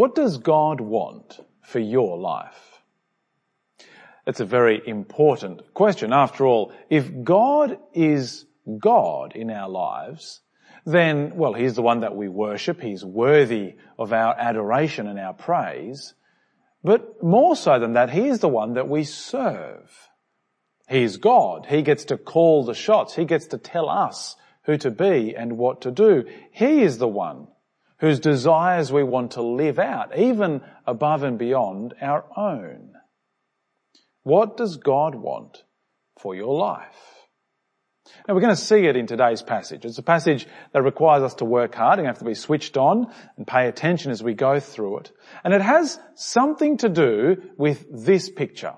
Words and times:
What 0.00 0.14
does 0.14 0.38
God 0.38 0.80
want 0.80 1.40
for 1.60 1.78
your 1.78 2.16
life? 2.16 2.80
It's 4.26 4.40
a 4.40 4.46
very 4.46 4.80
important 4.86 5.74
question. 5.74 6.14
After 6.14 6.46
all, 6.46 6.72
if 6.88 7.22
God 7.22 7.78
is 7.92 8.46
God 8.78 9.36
in 9.36 9.50
our 9.50 9.68
lives, 9.68 10.40
then, 10.86 11.36
well, 11.36 11.52
He's 11.52 11.74
the 11.74 11.82
one 11.82 12.00
that 12.00 12.16
we 12.16 12.28
worship. 12.28 12.80
He's 12.80 13.04
worthy 13.04 13.74
of 13.98 14.14
our 14.14 14.34
adoration 14.38 15.06
and 15.06 15.18
our 15.18 15.34
praise. 15.34 16.14
But 16.82 17.22
more 17.22 17.54
so 17.54 17.78
than 17.78 17.92
that, 17.92 18.08
He 18.08 18.26
is 18.26 18.38
the 18.38 18.48
one 18.48 18.72
that 18.76 18.88
we 18.88 19.04
serve. 19.04 20.08
He's 20.88 21.18
God. 21.18 21.66
He 21.66 21.82
gets 21.82 22.06
to 22.06 22.16
call 22.16 22.64
the 22.64 22.72
shots. 22.72 23.14
He 23.14 23.26
gets 23.26 23.48
to 23.48 23.58
tell 23.58 23.90
us 23.90 24.36
who 24.62 24.78
to 24.78 24.90
be 24.90 25.36
and 25.36 25.58
what 25.58 25.82
to 25.82 25.90
do. 25.90 26.24
He 26.52 26.80
is 26.80 26.96
the 26.96 27.06
one 27.06 27.48
whose 28.00 28.20
desires 28.20 28.92
we 28.92 29.02
want 29.02 29.32
to 29.32 29.42
live 29.42 29.78
out, 29.78 30.16
even 30.18 30.62
above 30.86 31.22
and 31.22 31.38
beyond 31.38 31.94
our 32.00 32.24
own. 32.36 32.94
What 34.22 34.56
does 34.56 34.76
God 34.76 35.14
want 35.14 35.62
for 36.18 36.34
your 36.34 36.56
life? 36.56 37.20
Now 38.26 38.34
we're 38.34 38.40
going 38.40 38.54
to 38.54 38.60
see 38.60 38.86
it 38.86 38.96
in 38.96 39.06
today's 39.06 39.42
passage. 39.42 39.84
It's 39.84 39.98
a 39.98 40.02
passage 40.02 40.46
that 40.72 40.82
requires 40.82 41.22
us 41.22 41.34
to 41.34 41.44
work 41.44 41.74
hard 41.74 41.98
and 41.98 42.08
have 42.08 42.18
to 42.18 42.24
be 42.24 42.34
switched 42.34 42.76
on 42.76 43.12
and 43.36 43.46
pay 43.46 43.68
attention 43.68 44.10
as 44.10 44.22
we 44.22 44.34
go 44.34 44.60
through 44.60 44.98
it. 44.98 45.12
And 45.44 45.54
it 45.54 45.62
has 45.62 45.98
something 46.14 46.78
to 46.78 46.88
do 46.88 47.36
with 47.56 47.86
this 47.90 48.30
picture. 48.30 48.74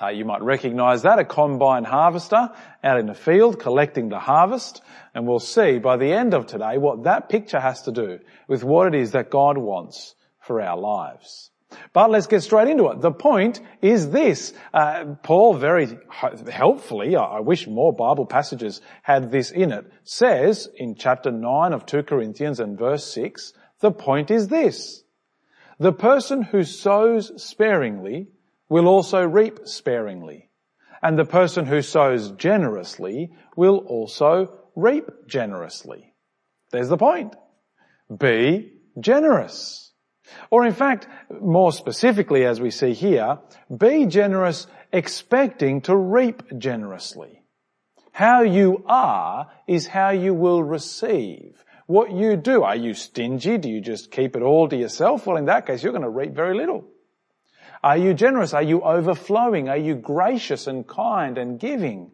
Uh, 0.00 0.08
you 0.08 0.24
might 0.24 0.42
recognize 0.42 1.02
that, 1.02 1.18
a 1.18 1.24
combine 1.24 1.84
harvester 1.84 2.50
out 2.82 2.98
in 2.98 3.06
the 3.06 3.14
field 3.14 3.58
collecting 3.60 4.08
the 4.08 4.18
harvest. 4.18 4.82
And 5.14 5.26
we'll 5.26 5.38
see 5.38 5.78
by 5.78 5.96
the 5.96 6.12
end 6.12 6.34
of 6.34 6.46
today 6.46 6.78
what 6.78 7.04
that 7.04 7.28
picture 7.28 7.60
has 7.60 7.82
to 7.82 7.92
do 7.92 8.18
with 8.48 8.64
what 8.64 8.86
it 8.88 8.94
is 8.94 9.12
that 9.12 9.30
God 9.30 9.58
wants 9.58 10.14
for 10.40 10.60
our 10.60 10.78
lives. 10.78 11.50
But 11.92 12.10
let's 12.10 12.26
get 12.26 12.42
straight 12.42 12.68
into 12.68 12.88
it. 12.88 13.00
The 13.00 13.12
point 13.12 13.60
is 13.80 14.10
this. 14.10 14.52
Uh, 14.74 15.14
Paul 15.22 15.54
very 15.54 15.98
helpfully, 16.50 17.16
I 17.16 17.40
wish 17.40 17.66
more 17.66 17.92
Bible 17.92 18.26
passages 18.26 18.80
had 19.02 19.30
this 19.30 19.50
in 19.50 19.72
it, 19.72 19.90
says 20.04 20.68
in 20.76 20.94
chapter 20.94 21.30
9 21.30 21.72
of 21.72 21.86
2 21.86 22.02
Corinthians 22.02 22.60
and 22.60 22.78
verse 22.78 23.04
6, 23.12 23.52
the 23.80 23.90
point 23.90 24.30
is 24.30 24.48
this. 24.48 25.02
The 25.78 25.92
person 25.92 26.42
who 26.42 26.62
sows 26.62 27.42
sparingly 27.42 28.28
will 28.72 28.88
also 28.88 29.22
reap 29.22 29.60
sparingly. 29.68 30.48
And 31.02 31.18
the 31.18 31.26
person 31.26 31.66
who 31.66 31.82
sows 31.82 32.30
generously 32.32 33.32
will 33.54 33.76
also 33.76 34.58
reap 34.74 35.04
generously. 35.26 36.14
There's 36.70 36.88
the 36.88 36.96
point. 36.96 37.36
Be 38.18 38.72
generous. 38.98 39.92
Or 40.50 40.64
in 40.64 40.72
fact, 40.72 41.06
more 41.38 41.70
specifically 41.70 42.46
as 42.46 42.62
we 42.62 42.70
see 42.70 42.94
here, 42.94 43.40
be 43.76 44.06
generous 44.06 44.66
expecting 44.90 45.82
to 45.82 45.94
reap 45.94 46.42
generously. 46.56 47.42
How 48.12 48.40
you 48.40 48.84
are 48.86 49.50
is 49.66 49.86
how 49.86 50.10
you 50.10 50.32
will 50.32 50.62
receive. 50.62 51.62
What 51.86 52.12
you 52.12 52.36
do, 52.36 52.62
are 52.62 52.76
you 52.76 52.94
stingy? 52.94 53.58
Do 53.58 53.68
you 53.68 53.82
just 53.82 54.10
keep 54.10 54.34
it 54.34 54.42
all 54.42 54.66
to 54.70 54.76
yourself? 54.76 55.26
Well, 55.26 55.36
in 55.36 55.44
that 55.46 55.66
case, 55.66 55.82
you're 55.82 55.92
going 55.92 56.04
to 56.04 56.08
reap 56.08 56.32
very 56.32 56.56
little. 56.56 56.86
Are 57.82 57.96
you 57.96 58.14
generous? 58.14 58.54
Are 58.54 58.62
you 58.62 58.82
overflowing? 58.82 59.68
Are 59.68 59.76
you 59.76 59.94
gracious 59.94 60.66
and 60.66 60.86
kind 60.86 61.36
and 61.36 61.58
giving? 61.58 62.12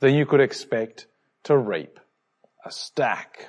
Then 0.00 0.14
you 0.14 0.24
could 0.24 0.40
expect 0.40 1.06
to 1.44 1.56
reap 1.56 2.00
a 2.64 2.70
stack. 2.70 3.48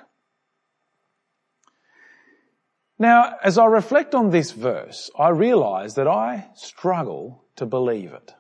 Now, 2.98 3.36
as 3.44 3.58
I 3.58 3.66
reflect 3.66 4.16
on 4.16 4.30
this 4.30 4.52
verse, 4.52 5.10
I 5.18 5.30
realize 5.30 5.96
that 5.96 6.08
I 6.08 6.48
struggle 6.56 7.44
to 7.58 7.66
believe 7.66 8.14
it. 8.14 8.34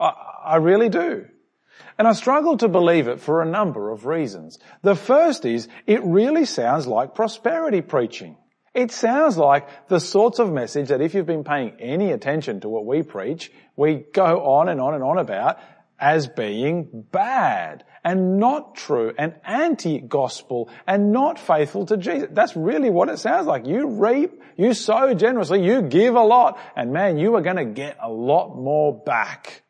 I, 0.00 0.12
I, 0.44 0.56
really 0.56 0.88
do. 0.88 1.26
And 1.98 2.06
I 2.08 2.12
struggle 2.12 2.56
to 2.58 2.68
believe 2.68 3.08
it 3.08 3.20
for 3.20 3.42
a 3.42 3.46
number 3.46 3.90
of 3.90 4.06
reasons. 4.06 4.58
The 4.82 4.96
first 4.96 5.44
is, 5.44 5.68
it 5.86 6.02
really 6.04 6.44
sounds 6.44 6.86
like 6.86 7.14
prosperity 7.14 7.80
preaching. 7.80 8.36
It 8.78 8.92
sounds 8.92 9.36
like 9.36 9.88
the 9.88 9.98
sorts 9.98 10.38
of 10.38 10.52
message 10.52 10.90
that 10.90 11.00
if 11.00 11.12
you've 11.12 11.26
been 11.26 11.42
paying 11.42 11.72
any 11.80 12.12
attention 12.12 12.60
to 12.60 12.68
what 12.68 12.86
we 12.86 13.02
preach, 13.02 13.50
we 13.74 14.04
go 14.12 14.44
on 14.44 14.68
and 14.68 14.80
on 14.80 14.94
and 14.94 15.02
on 15.02 15.18
about 15.18 15.58
as 15.98 16.28
being 16.28 17.04
bad 17.10 17.82
and 18.04 18.38
not 18.38 18.76
true 18.76 19.12
and 19.18 19.34
anti-gospel 19.44 20.70
and 20.86 21.10
not 21.10 21.40
faithful 21.40 21.86
to 21.86 21.96
Jesus. 21.96 22.28
That's 22.30 22.54
really 22.54 22.88
what 22.88 23.08
it 23.08 23.18
sounds 23.18 23.48
like. 23.48 23.66
You 23.66 23.88
reap, 23.88 24.40
you 24.56 24.74
sow 24.74 25.12
generously, 25.12 25.64
you 25.64 25.82
give 25.82 26.14
a 26.14 26.22
lot, 26.22 26.56
and 26.76 26.92
man, 26.92 27.18
you 27.18 27.34
are 27.34 27.42
going 27.42 27.56
to 27.56 27.64
get 27.64 27.96
a 28.00 28.08
lot 28.08 28.54
more 28.54 28.96
back. 28.96 29.64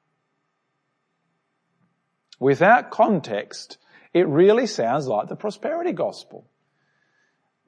Without 2.38 2.90
context, 2.90 3.78
it 4.12 4.28
really 4.28 4.66
sounds 4.66 5.06
like 5.08 5.28
the 5.28 5.36
prosperity 5.36 5.92
gospel. 5.92 6.46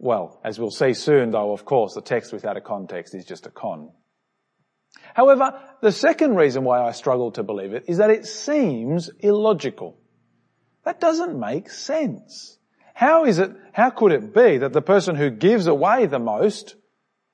Well, 0.02 0.40
as 0.42 0.58
we'll 0.58 0.70
see 0.70 0.94
soon 0.94 1.30
though, 1.30 1.52
of 1.52 1.66
course, 1.66 1.92
the 1.92 2.00
text 2.00 2.32
without 2.32 2.56
a 2.56 2.62
context 2.62 3.14
is 3.14 3.26
just 3.26 3.44
a 3.44 3.50
con. 3.50 3.90
However, 5.12 5.60
the 5.82 5.92
second 5.92 6.36
reason 6.36 6.64
why 6.64 6.80
I 6.80 6.92
struggle 6.92 7.30
to 7.32 7.42
believe 7.42 7.74
it 7.74 7.84
is 7.86 7.98
that 7.98 8.08
it 8.08 8.24
seems 8.24 9.10
illogical. 9.20 9.98
That 10.84 11.00
doesn't 11.00 11.38
make 11.38 11.68
sense. 11.68 12.58
How 12.94 13.26
is 13.26 13.38
it, 13.38 13.50
how 13.74 13.90
could 13.90 14.12
it 14.12 14.34
be 14.34 14.56
that 14.58 14.72
the 14.72 14.80
person 14.80 15.16
who 15.16 15.28
gives 15.28 15.66
away 15.66 16.06
the 16.06 16.18
most 16.18 16.76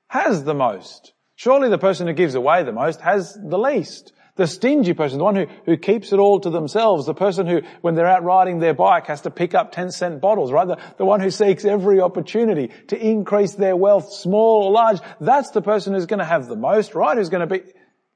has 0.09 0.43
the 0.43 0.53
most? 0.53 1.13
Surely 1.35 1.69
the 1.69 1.77
person 1.77 2.05
who 2.07 2.13
gives 2.13 2.35
away 2.35 2.63
the 2.63 2.73
most 2.73 2.99
has 2.99 3.33
the 3.41 3.57
least. 3.57 4.11
The 4.37 4.47
stingy 4.47 4.93
person, 4.93 5.17
the 5.17 5.23
one 5.23 5.35
who, 5.35 5.47
who 5.65 5.77
keeps 5.77 6.13
it 6.13 6.19
all 6.19 6.39
to 6.39 6.49
themselves, 6.49 7.05
the 7.05 7.13
person 7.13 7.47
who, 7.47 7.61
when 7.81 7.95
they're 7.95 8.07
out 8.07 8.23
riding 8.23 8.59
their 8.59 8.73
bike, 8.73 9.07
has 9.07 9.21
to 9.21 9.31
pick 9.31 9.55
up 9.55 9.71
10 9.71 9.91
cent 9.91 10.21
bottles, 10.21 10.51
right? 10.51 10.67
The, 10.67 10.77
the 10.97 11.05
one 11.05 11.19
who 11.19 11.31
seeks 11.31 11.65
every 11.65 11.99
opportunity 11.99 12.71
to 12.87 12.97
increase 12.97 13.55
their 13.55 13.75
wealth, 13.75 14.13
small 14.13 14.63
or 14.65 14.71
large, 14.71 14.99
that's 15.19 15.51
the 15.51 15.61
person 15.61 15.93
who's 15.93 16.05
going 16.05 16.19
to 16.19 16.25
have 16.25 16.47
the 16.47 16.55
most, 16.55 16.95
right? 16.95 17.17
Who's 17.17 17.29
going 17.29 17.47
to 17.47 17.59
be 17.59 17.63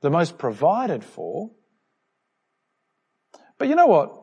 the 0.01 0.09
most 0.09 0.37
provided 0.37 1.03
for. 1.03 1.51
But 3.57 3.67
you 3.67 3.75
know 3.75 3.87
what? 3.87 4.17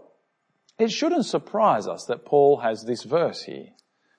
It 0.79 0.93
shouldn't 0.93 1.27
surprise 1.27 1.89
us 1.89 2.05
that 2.07 2.25
Paul 2.25 2.59
has 2.59 2.85
this 2.85 3.03
verse 3.03 3.43
here. 3.43 3.69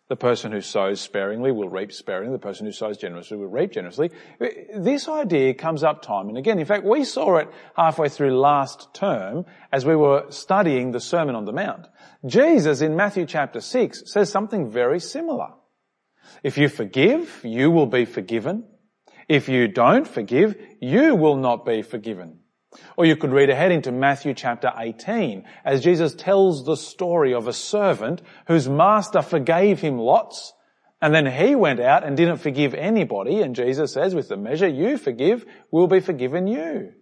The 0.09 0.15
person 0.15 0.51
who 0.51 0.61
sows 0.61 0.99
sparingly 0.99 1.51
will 1.51 1.69
reap 1.69 1.93
sparingly. 1.93 2.33
The 2.33 2.39
person 2.39 2.65
who 2.65 2.71
sows 2.71 2.97
generously 2.97 3.37
will 3.37 3.47
reap 3.47 3.71
generously. 3.71 4.09
This 4.75 5.07
idea 5.07 5.53
comes 5.53 5.83
up 5.83 6.01
time 6.01 6.29
and 6.29 6.37
again. 6.37 6.57
In 6.57 6.65
fact, 6.65 6.83
we 6.83 7.03
saw 7.03 7.37
it 7.37 7.47
halfway 7.75 8.09
through 8.09 8.37
last 8.39 8.91
term 8.95 9.45
as 9.71 9.85
we 9.85 9.95
were 9.95 10.25
studying 10.29 10.91
the 10.91 10.99
Sermon 10.99 11.35
on 11.35 11.45
the 11.45 11.53
Mount. 11.53 11.87
Jesus 12.25 12.81
in 12.81 12.95
Matthew 12.95 13.27
chapter 13.27 13.61
6 13.61 14.03
says 14.07 14.31
something 14.31 14.71
very 14.71 14.99
similar. 14.99 15.49
If 16.43 16.57
you 16.57 16.69
forgive, 16.69 17.41
you 17.43 17.69
will 17.69 17.85
be 17.85 18.05
forgiven. 18.05 18.65
If 19.27 19.47
you 19.47 19.67
don't 19.67 20.07
forgive, 20.07 20.55
you 20.81 21.13
will 21.13 21.37
not 21.37 21.67
be 21.67 21.83
forgiven. 21.83 22.38
Or 22.97 23.05
you 23.05 23.15
could 23.15 23.31
read 23.31 23.49
ahead 23.49 23.71
into 23.71 23.91
Matthew 23.91 24.33
chapter 24.33 24.71
18 24.77 25.43
as 25.65 25.83
Jesus 25.83 26.13
tells 26.13 26.65
the 26.65 26.77
story 26.77 27.33
of 27.33 27.47
a 27.47 27.53
servant 27.53 28.21
whose 28.47 28.69
master 28.69 29.21
forgave 29.21 29.81
him 29.81 29.97
lots 29.97 30.53
and 31.01 31.13
then 31.13 31.25
he 31.25 31.55
went 31.55 31.79
out 31.79 32.03
and 32.03 32.15
didn't 32.15 32.37
forgive 32.37 32.73
anybody 32.73 33.41
and 33.41 33.55
Jesus 33.55 33.93
says 33.93 34.13
with 34.13 34.27
the 34.27 34.37
measure 34.37 34.67
you 34.67 34.97
forgive 34.97 35.45
will 35.71 35.87
be 35.87 35.99
forgiven 35.99 36.45
you. 36.45 36.93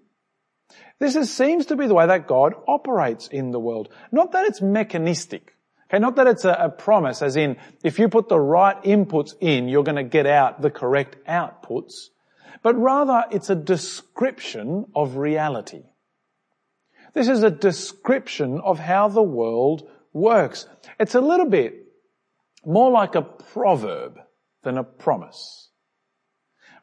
This 0.99 1.15
is, 1.15 1.33
seems 1.33 1.67
to 1.67 1.75
be 1.75 1.87
the 1.87 1.93
way 1.93 2.07
that 2.07 2.27
God 2.27 2.53
operates 2.67 3.27
in 3.27 3.51
the 3.51 3.59
world. 3.59 3.89
Not 4.11 4.31
that 4.31 4.45
it's 4.45 4.61
mechanistic. 4.61 5.53
Okay, 5.89 5.99
not 5.99 6.15
that 6.17 6.27
it's 6.27 6.43
a, 6.43 6.53
a 6.53 6.69
promise 6.69 7.21
as 7.21 7.35
in 7.35 7.57
if 7.83 7.99
you 7.99 8.09
put 8.09 8.29
the 8.29 8.39
right 8.39 8.81
inputs 8.83 9.33
in, 9.39 9.67
you're 9.67 9.83
going 9.83 9.95
to 9.95 10.03
get 10.03 10.25
out 10.25 10.61
the 10.61 10.71
correct 10.71 11.17
outputs 11.27 12.09
but 12.63 12.75
rather 12.75 13.25
it's 13.31 13.49
a 13.49 13.55
description 13.55 14.85
of 14.95 15.17
reality. 15.17 15.83
This 17.13 17.29
is 17.29 17.43
a 17.43 17.51
description 17.51 18.59
of 18.63 18.79
how 18.79 19.07
the 19.07 19.23
world 19.23 19.89
works. 20.13 20.67
It's 20.99 21.15
a 21.15 21.21
little 21.21 21.49
bit 21.49 21.85
more 22.65 22.91
like 22.91 23.15
a 23.15 23.21
proverb 23.21 24.19
than 24.63 24.77
a 24.77 24.83
promise. 24.83 25.69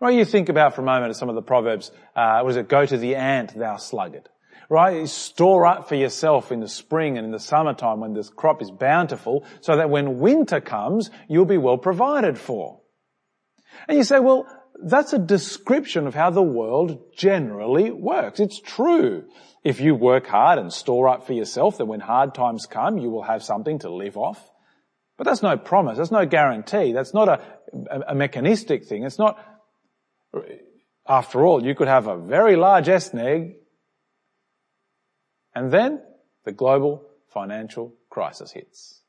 Right, 0.01 0.17
you 0.17 0.25
think 0.25 0.49
about 0.49 0.75
for 0.75 0.83
a 0.83 0.85
moment 0.85 1.15
some 1.17 1.29
of 1.29 1.35
the 1.35 1.43
proverbs, 1.43 1.91
uh, 2.17 2.41
what 2.41 2.51
is 2.51 2.57
it, 2.57 2.69
go 2.69 2.85
to 2.85 2.97
the 2.97 3.17
ant, 3.17 3.57
thou 3.57 3.77
sluggard. 3.77 4.29
Right? 4.69 5.01
You 5.01 5.07
store 5.07 5.67
up 5.67 5.89
for 5.89 5.95
yourself 5.95 6.51
in 6.51 6.61
the 6.61 6.69
spring 6.69 7.19
and 7.19 7.27
in 7.27 7.33
the 7.33 7.39
summertime 7.39 8.01
when 8.01 8.15
this 8.15 8.31
crop 8.31 8.63
is 8.63 8.71
bountiful 8.71 9.45
so 9.61 9.77
that 9.77 9.91
when 9.91 10.19
winter 10.19 10.61
comes, 10.61 11.11
you'll 11.29 11.45
be 11.45 11.59
well 11.59 11.79
provided 11.79 12.39
for. 12.39 12.81
And 13.89 13.99
you 13.99 14.05
say, 14.05 14.21
well, 14.21 14.47
that's 14.83 15.13
a 15.13 15.19
description 15.19 16.07
of 16.07 16.15
how 16.15 16.31
the 16.31 16.43
world 16.43 17.17
generally 17.17 17.91
works. 17.91 18.41
It's 18.41 18.61
true. 18.61 19.25
If 19.63 19.81
you 19.81 19.95
work 19.95 20.27
hard 20.27 20.59
and 20.59 20.73
store 20.73 21.09
up 21.09 21.27
for 21.27 21.33
yourself, 21.33 21.79
that 21.79 21.87
when 21.87 22.01
hard 22.01 22.35
times 22.35 22.67
come, 22.67 22.99
you 22.99 23.11
will 23.11 23.23
have 23.23 23.43
something 23.43 23.79
to 23.81 23.93
live 23.93 24.17
off. 24.17 24.51
But 25.17 25.25
that's 25.25 25.43
no 25.43 25.57
promise. 25.57 25.97
That's 25.97 26.11
no 26.11 26.27
guarantee. 26.27 26.93
That's 26.93 27.15
not 27.15 27.29
a, 27.29 27.41
a, 27.91 28.01
a 28.09 28.15
mechanistic 28.15 28.85
thing. 28.85 29.05
It's 29.05 29.19
not, 29.19 29.39
after 31.07 31.47
all, 31.47 31.65
you 31.65 31.75
could 31.75 31.89
have 31.89 32.09
a 32.09 32.17
very 32.17 32.57
large 32.57 32.87
SNEG 32.87 33.55
and 35.55 35.71
then 35.71 36.03
the 36.45 36.53
global 36.53 37.07
financial 37.33 37.95
crisis 38.11 38.53
hits. 38.53 39.03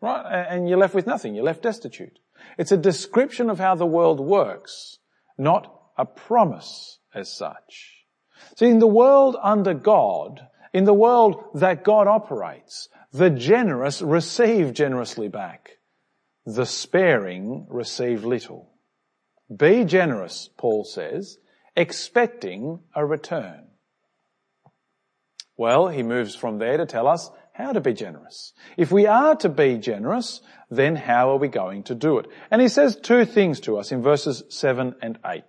Right? 0.00 0.46
And 0.48 0.68
you're 0.68 0.78
left 0.78 0.94
with 0.94 1.06
nothing. 1.06 1.34
You're 1.34 1.44
left 1.44 1.62
destitute. 1.62 2.18
It's 2.58 2.72
a 2.72 2.76
description 2.76 3.50
of 3.50 3.58
how 3.58 3.74
the 3.74 3.86
world 3.86 4.20
works, 4.20 4.98
not 5.38 5.72
a 5.96 6.04
promise 6.04 6.98
as 7.14 7.32
such. 7.32 8.04
See, 8.56 8.68
in 8.68 8.78
the 8.78 8.86
world 8.86 9.36
under 9.42 9.74
God, 9.74 10.46
in 10.72 10.84
the 10.84 10.94
world 10.94 11.44
that 11.54 11.84
God 11.84 12.06
operates, 12.06 12.88
the 13.12 13.30
generous 13.30 14.00
receive 14.00 14.72
generously 14.72 15.28
back. 15.28 15.78
The 16.46 16.66
sparing 16.66 17.66
receive 17.68 18.24
little. 18.24 18.70
Be 19.54 19.84
generous, 19.84 20.48
Paul 20.56 20.84
says, 20.84 21.38
expecting 21.76 22.80
a 22.94 23.04
return. 23.04 23.68
Well, 25.56 25.88
he 25.88 26.02
moves 26.02 26.34
from 26.34 26.58
there 26.58 26.78
to 26.78 26.86
tell 26.86 27.06
us 27.06 27.30
how 27.52 27.72
to 27.72 27.80
be 27.80 27.92
generous. 27.92 28.52
If 28.76 28.90
we 28.90 29.06
are 29.06 29.36
to 29.36 29.48
be 29.48 29.76
generous, 29.78 30.40
then 30.70 30.96
how 30.96 31.30
are 31.30 31.38
we 31.38 31.48
going 31.48 31.82
to 31.84 31.94
do 31.94 32.18
it? 32.18 32.26
And 32.50 32.62
he 32.62 32.68
says 32.68 32.96
two 32.96 33.24
things 33.24 33.60
to 33.60 33.76
us 33.76 33.92
in 33.92 34.02
verses 34.02 34.42
7 34.48 34.94
and 35.02 35.18
8. 35.24 35.42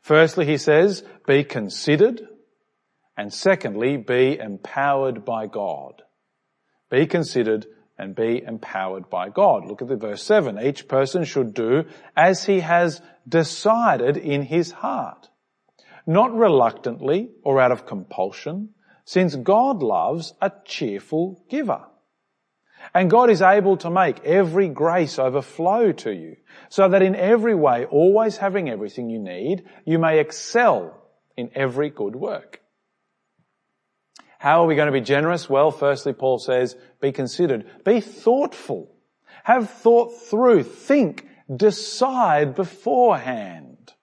Firstly, 0.00 0.46
he 0.46 0.56
says, 0.56 1.02
be 1.26 1.44
considered. 1.44 2.22
And 3.16 3.34
secondly, 3.34 3.96
be 3.96 4.38
empowered 4.38 5.24
by 5.24 5.46
God. 5.46 6.02
Be 6.88 7.06
considered 7.06 7.66
and 7.98 8.14
be 8.14 8.40
empowered 8.46 9.10
by 9.10 9.28
God. 9.28 9.66
Look 9.66 9.82
at 9.82 9.88
the 9.88 9.96
verse 9.96 10.22
7. 10.22 10.58
Each 10.60 10.86
person 10.86 11.24
should 11.24 11.52
do 11.52 11.84
as 12.16 12.44
he 12.44 12.60
has 12.60 13.02
decided 13.28 14.16
in 14.16 14.42
his 14.42 14.70
heart. 14.70 15.28
Not 16.06 16.32
reluctantly 16.32 17.30
or 17.42 17.60
out 17.60 17.72
of 17.72 17.86
compulsion, 17.86 18.70
since 19.08 19.34
God 19.34 19.82
loves 19.82 20.34
a 20.38 20.52
cheerful 20.66 21.42
giver. 21.48 21.80
And 22.92 23.10
God 23.10 23.30
is 23.30 23.40
able 23.40 23.78
to 23.78 23.88
make 23.88 24.22
every 24.22 24.68
grace 24.68 25.18
overflow 25.18 25.92
to 25.92 26.12
you, 26.12 26.36
so 26.68 26.90
that 26.90 27.00
in 27.00 27.16
every 27.16 27.54
way, 27.54 27.86
always 27.86 28.36
having 28.36 28.68
everything 28.68 29.08
you 29.08 29.18
need, 29.18 29.64
you 29.86 29.98
may 29.98 30.20
excel 30.20 30.94
in 31.38 31.50
every 31.54 31.88
good 31.88 32.16
work. 32.16 32.60
How 34.38 34.62
are 34.62 34.66
we 34.66 34.74
going 34.74 34.92
to 34.92 35.00
be 35.00 35.00
generous? 35.00 35.48
Well, 35.48 35.70
firstly, 35.70 36.12
Paul 36.12 36.38
says, 36.38 36.76
be 37.00 37.10
considered. 37.10 37.64
Be 37.86 38.02
thoughtful. 38.02 38.94
Have 39.42 39.70
thought 39.70 40.20
through. 40.28 40.64
Think. 40.64 41.26
Decide 41.56 42.54
beforehand. 42.54 43.94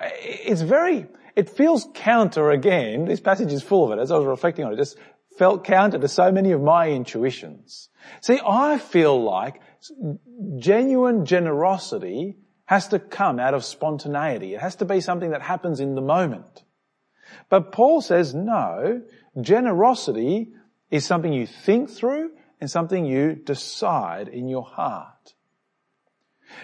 It's 0.00 0.62
very, 0.62 1.06
it 1.38 1.48
feels 1.48 1.86
counter 1.94 2.50
again. 2.50 3.04
This 3.04 3.20
passage 3.20 3.52
is 3.52 3.62
full 3.62 3.84
of 3.84 3.96
it. 3.96 4.02
As 4.02 4.10
I 4.10 4.16
was 4.16 4.26
reflecting 4.26 4.64
on 4.64 4.72
it, 4.72 4.76
just 4.76 4.98
felt 5.38 5.62
counter 5.62 5.96
to 5.96 6.08
so 6.08 6.32
many 6.32 6.50
of 6.50 6.60
my 6.60 6.90
intuitions. 6.90 7.90
See, 8.22 8.40
I 8.44 8.78
feel 8.78 9.22
like 9.22 9.60
genuine 10.58 11.26
generosity 11.26 12.38
has 12.64 12.88
to 12.88 12.98
come 12.98 13.38
out 13.38 13.54
of 13.54 13.64
spontaneity. 13.64 14.54
It 14.54 14.60
has 14.60 14.74
to 14.76 14.84
be 14.84 15.00
something 15.00 15.30
that 15.30 15.42
happens 15.42 15.78
in 15.78 15.94
the 15.94 16.00
moment. 16.00 16.64
But 17.48 17.70
Paul 17.70 18.00
says, 18.00 18.34
no, 18.34 19.02
generosity 19.40 20.48
is 20.90 21.06
something 21.06 21.32
you 21.32 21.46
think 21.46 21.88
through 21.88 22.32
and 22.60 22.68
something 22.68 23.04
you 23.04 23.36
decide 23.36 24.26
in 24.26 24.48
your 24.48 24.64
heart. 24.64 25.34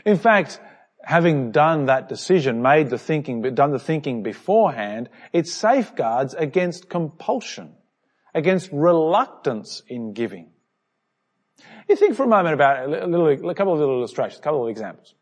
In 0.05 0.19
fact, 0.19 0.61
having 1.05 1.51
done 1.51 1.87
that 1.87 2.09
decision, 2.09 2.63
made 2.63 2.91
the 2.91 2.99
thinking, 2.99 3.43
done 3.55 3.73
the 3.73 3.79
thinking 3.79 4.23
beforehand, 4.23 5.09
it 5.33 5.47
safeguards 5.47 6.35
against 6.35 6.89
compulsion, 6.89 7.75
against 8.35 8.71
reluctance 8.73 9.83
in 9.89 10.13
giving. 10.13 10.51
You 11.89 11.97
think 11.97 12.15
for 12.15 12.25
a 12.25 12.29
moment 12.29 12.55
about 12.55 12.87
a, 12.87 13.07
little, 13.07 13.51
a 13.51 13.55
couple 13.55 13.75
of 13.75 13.79
little 13.79 13.99
illustrations, 13.99 14.39
a 14.39 14.43
couple 14.43 14.65
of 14.65 14.71
examples. 14.71 15.15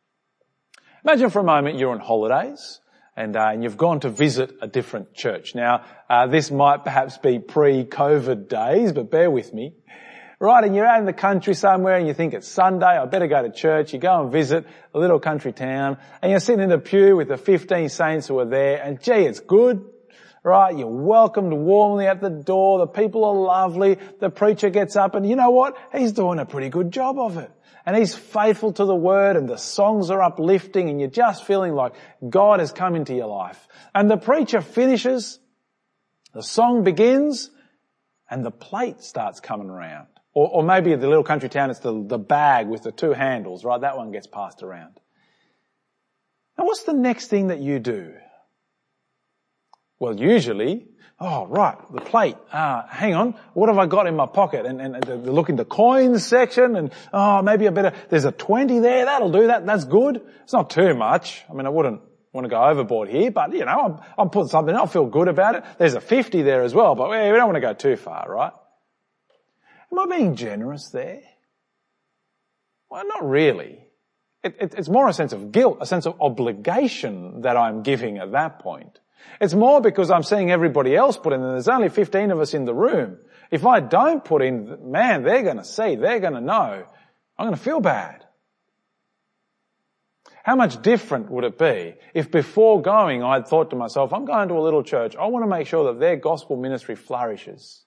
Imagine 1.05 1.31
for 1.31 1.41
a 1.41 1.45
moment 1.45 1.79
you're 1.79 1.91
on 1.91 2.01
holidays 2.01 2.81
and, 3.17 3.37
uh, 3.37 3.49
and 3.53 3.63
you've 3.63 3.77
gone 3.77 4.01
to 4.01 4.09
visit 4.09 4.55
a 4.63 4.69
different 4.69 5.15
church. 5.15 5.55
Now, 5.55 5.85
uh, 6.09 6.29
this 6.29 6.51
might 6.51 6.85
perhaps 6.85 7.19
be 7.19 7.41
pre-COVID 7.41 8.49
days, 8.49 8.93
but 8.93 9.11
bear 9.11 9.31
with 9.31 9.53
me 9.53 9.75
right? 10.43 10.65
And 10.65 10.75
you're 10.75 10.85
out 10.85 10.99
in 10.99 11.07
the 11.07 11.13
country 11.13 11.55
somewhere 11.55 11.97
and 11.97 12.09
you 12.09 12.15
think 12.15 12.35
it's 12.35 12.49
Sunday, 12.49 12.85
I 12.85 13.07
better 13.07 13.29
go 13.29 13.43
to 13.43 13.51
church. 13.51 13.93
You 13.93 14.01
go 14.01 14.23
and 14.23 14.33
visit 14.33 14.67
a 14.93 14.99
little 14.99 15.21
country 15.21 15.53
town 15.53 15.99
and 16.21 16.33
you're 16.33 16.41
sitting 16.41 16.65
in 16.65 16.69
the 16.69 16.79
pew 16.79 17.17
with 17.17 17.29
the 17.29 17.37
15 17.37 17.89
saints 17.89 18.27
who 18.27 18.41
are 18.41 18.45
there 18.45 18.83
and 18.83 19.01
gee, 19.01 19.13
it's 19.13 19.41
good. 19.41 19.89
Right, 20.45 20.77
you're 20.77 20.89
welcomed 20.89 21.53
warmly 21.53 22.09
at 22.09 22.21
the 22.21 22.29
door, 22.29 22.81
the 22.81 22.89
people 22.89 23.25
are 23.25 23.33
lovely, 23.33 23.99
the 24.19 24.29
preacher 24.29 24.71
gets 24.71 24.97
up 24.97 25.15
and 25.15 25.25
you 25.25 25.37
know 25.37 25.51
what? 25.51 25.77
He's 25.93 26.11
doing 26.11 26.41
a 26.41 26.45
pretty 26.45 26.69
good 26.69 26.91
job 26.91 27.17
of 27.17 27.37
it. 27.37 27.49
And 27.87 27.97
he's 27.97 28.17
faithful 28.17 28.73
to 28.73 28.85
the 28.85 28.97
word 28.97 29.37
and 29.37 29.49
the 29.49 29.57
songs 29.57 30.11
are 30.11 30.21
uplifting 30.21 30.91
and 30.91 30.99
you're 30.99 31.11
just 31.11 31.45
feeling 31.45 31.75
like 31.75 31.95
God 32.29 32.59
has 32.59 32.73
come 32.73 32.97
into 32.97 33.15
your 33.15 33.29
life. 33.29 33.69
And 33.95 34.11
the 34.11 34.17
preacher 34.17 34.61
finishes, 34.61 35.39
the 36.35 36.43
song 36.43 36.83
begins, 36.83 37.49
and 38.29 38.45
the 38.45 38.51
plate 38.51 39.01
starts 39.01 39.39
coming 39.39 39.71
around. 39.71 40.09
Or, 40.35 40.49
or 40.49 40.63
maybe 40.63 40.95
the 40.95 41.09
little 41.09 41.25
country 41.25 41.49
town, 41.49 41.71
it's 41.71 41.81
the, 41.81 42.05
the 42.07 42.19
bag 42.19 42.67
with 42.67 42.83
the 42.83 42.93
two 42.93 43.13
handles, 43.13 43.65
right? 43.65 43.81
That 43.81 43.97
one 43.97 44.13
gets 44.13 44.27
passed 44.27 44.63
around. 44.63 44.99
Now 46.59 46.65
what's 46.65 46.85
the 46.85 46.95
next 46.95 47.29
thing 47.29 47.49
that 47.49 47.61
you 47.61 47.79
do? 47.79 48.15
Well, 49.99 50.19
usually, 50.19 50.89
oh, 51.21 51.47
right, 51.47 51.77
the 51.93 52.01
plate. 52.01 52.37
Ah, 52.53 52.87
hang 52.89 53.15
on, 53.15 53.35
what 53.55 53.69
have 53.69 53.79
I 53.79 53.87
got 53.87 54.07
in 54.07 54.17
my 54.17 54.27
pocket? 54.27 54.67
And, 54.67 54.81
and, 54.81 54.97
and 54.97 55.29
look 55.29 55.49
in 55.49 55.57
the 55.57 55.65
coins 55.65 56.27
section 56.27 56.77
and, 56.77 56.93
oh, 57.13 57.43
maybe 57.43 57.69
I 57.69 57.71
better, 57.71 57.93
there's 58.09 58.25
a 58.25 58.33
20 58.33 58.81
there, 58.81 59.05
that'll 59.05 59.31
do 59.31 59.47
that, 59.49 59.65
that's 59.67 59.85
good. 59.85 60.23
It's 60.43 60.53
not 60.53 60.71
too 60.71 60.95
much. 60.95 61.45
I 61.49 61.53
mean, 61.53 61.67
I 61.67 61.71
wouldn't 61.71 62.01
want 62.33 62.47
to 62.47 62.49
go 62.49 62.63
overboard 62.63 63.11
here, 63.11 63.31
but 63.31 63.53
you 63.53 63.65
know, 63.65 63.67
I'm, 63.67 64.01
I'm 64.19 64.31
putting 64.31 64.49
something, 64.49 64.75
I'll 64.75 64.87
feel 64.87 65.07
good 65.07 65.29
about 65.29 65.57
it. 65.57 65.65
There's 65.79 65.95
a 65.95 66.01
50 66.01 66.43
there 66.43 66.63
as 66.63 66.75
well, 66.75 66.95
but 66.95 67.11
we 67.11 67.17
don't 67.17 67.47
want 67.47 67.57
to 67.57 67.61
go 67.61 67.75
too 67.75 67.97
far, 67.97 68.27
right? 68.29 68.53
Am 69.93 69.99
I 69.99 70.17
being 70.17 70.37
generous 70.37 70.89
there? 70.89 71.23
Well, 72.91 73.07
not 73.07 73.29
really. 73.29 73.79
It, 74.43 74.57
it, 74.61 74.75
it's 74.77 74.89
more 74.89 75.09
a 75.09 75.13
sense 75.13 75.33
of 75.33 75.53
guilt, 75.53 75.79
a 75.81 75.87
sense 75.87 76.07
of 76.07 76.21
obligation 76.21 77.43
that 77.43 77.57
I'm 77.57 77.83
giving 77.83 78.19
at 78.19 78.33
that 78.33 78.59
point. 78.59 78.99
It's 79.41 79.55
more 79.55 79.81
because 79.81 80.11
I'm 80.11 80.23
seeing 80.23 80.51
everybody 80.51 80.97
else 80.97 81.17
put 81.17 81.33
in, 81.33 81.43
and 81.43 81.53
there's 81.53 81.69
only 81.69 81.89
15 81.89 82.31
of 82.31 82.41
us 82.41 82.55
in 82.55 82.65
the 82.65 82.75
room. 82.75 83.19
If 83.51 83.67
I 83.67 83.81
don't 83.81 84.25
put 84.25 84.43
in, 84.43 84.91
man, 84.91 85.23
they're 85.23 85.43
gonna 85.43 85.65
see, 85.65 85.95
they're 85.95 86.21
gonna 86.21 86.41
know. 86.41 86.85
I'm 87.39 87.47
gonna 87.47 87.57
feel 87.57 87.81
bad. 87.81 88.25
How 90.43 90.57
much 90.57 90.83
different 90.83 91.31
would 91.31 91.45
it 91.45 91.57
be 91.57 91.95
if 92.15 92.31
before 92.31 92.83
going 92.83 93.23
I'd 93.23 93.47
thought 93.47 93.71
to 93.71 93.77
myself, 93.77 94.13
I'm 94.13 94.25
going 94.25 94.49
to 94.49 94.55
a 94.55 94.61
little 94.61 94.83
church, 94.83 95.15
I 95.15 95.27
want 95.27 95.45
to 95.45 95.49
make 95.49 95.69
sure 95.69 95.85
that 95.93 96.01
their 96.01 96.17
gospel 96.17 96.57
ministry 96.57 96.97
flourishes. 96.97 97.85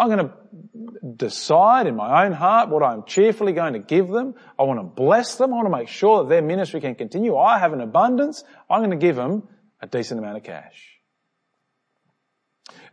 I'm 0.00 0.08
going 0.08 0.30
to 0.30 1.14
decide 1.14 1.86
in 1.86 1.94
my 1.94 2.24
own 2.24 2.32
heart 2.32 2.70
what 2.70 2.82
I'm 2.82 3.04
cheerfully 3.04 3.52
going 3.52 3.74
to 3.74 3.78
give 3.78 4.08
them. 4.08 4.34
I 4.58 4.62
want 4.62 4.80
to 4.80 4.84
bless 4.84 5.34
them. 5.34 5.52
I 5.52 5.56
want 5.56 5.66
to 5.66 5.78
make 5.78 5.88
sure 5.88 6.22
that 6.22 6.30
their 6.30 6.40
ministry 6.40 6.80
can 6.80 6.94
continue. 6.94 7.36
I 7.36 7.58
have 7.58 7.74
an 7.74 7.82
abundance. 7.82 8.42
I'm 8.70 8.80
going 8.80 8.92
to 8.92 8.96
give 8.96 9.16
them 9.16 9.46
a 9.78 9.86
decent 9.86 10.18
amount 10.18 10.38
of 10.38 10.42
cash. 10.42 10.96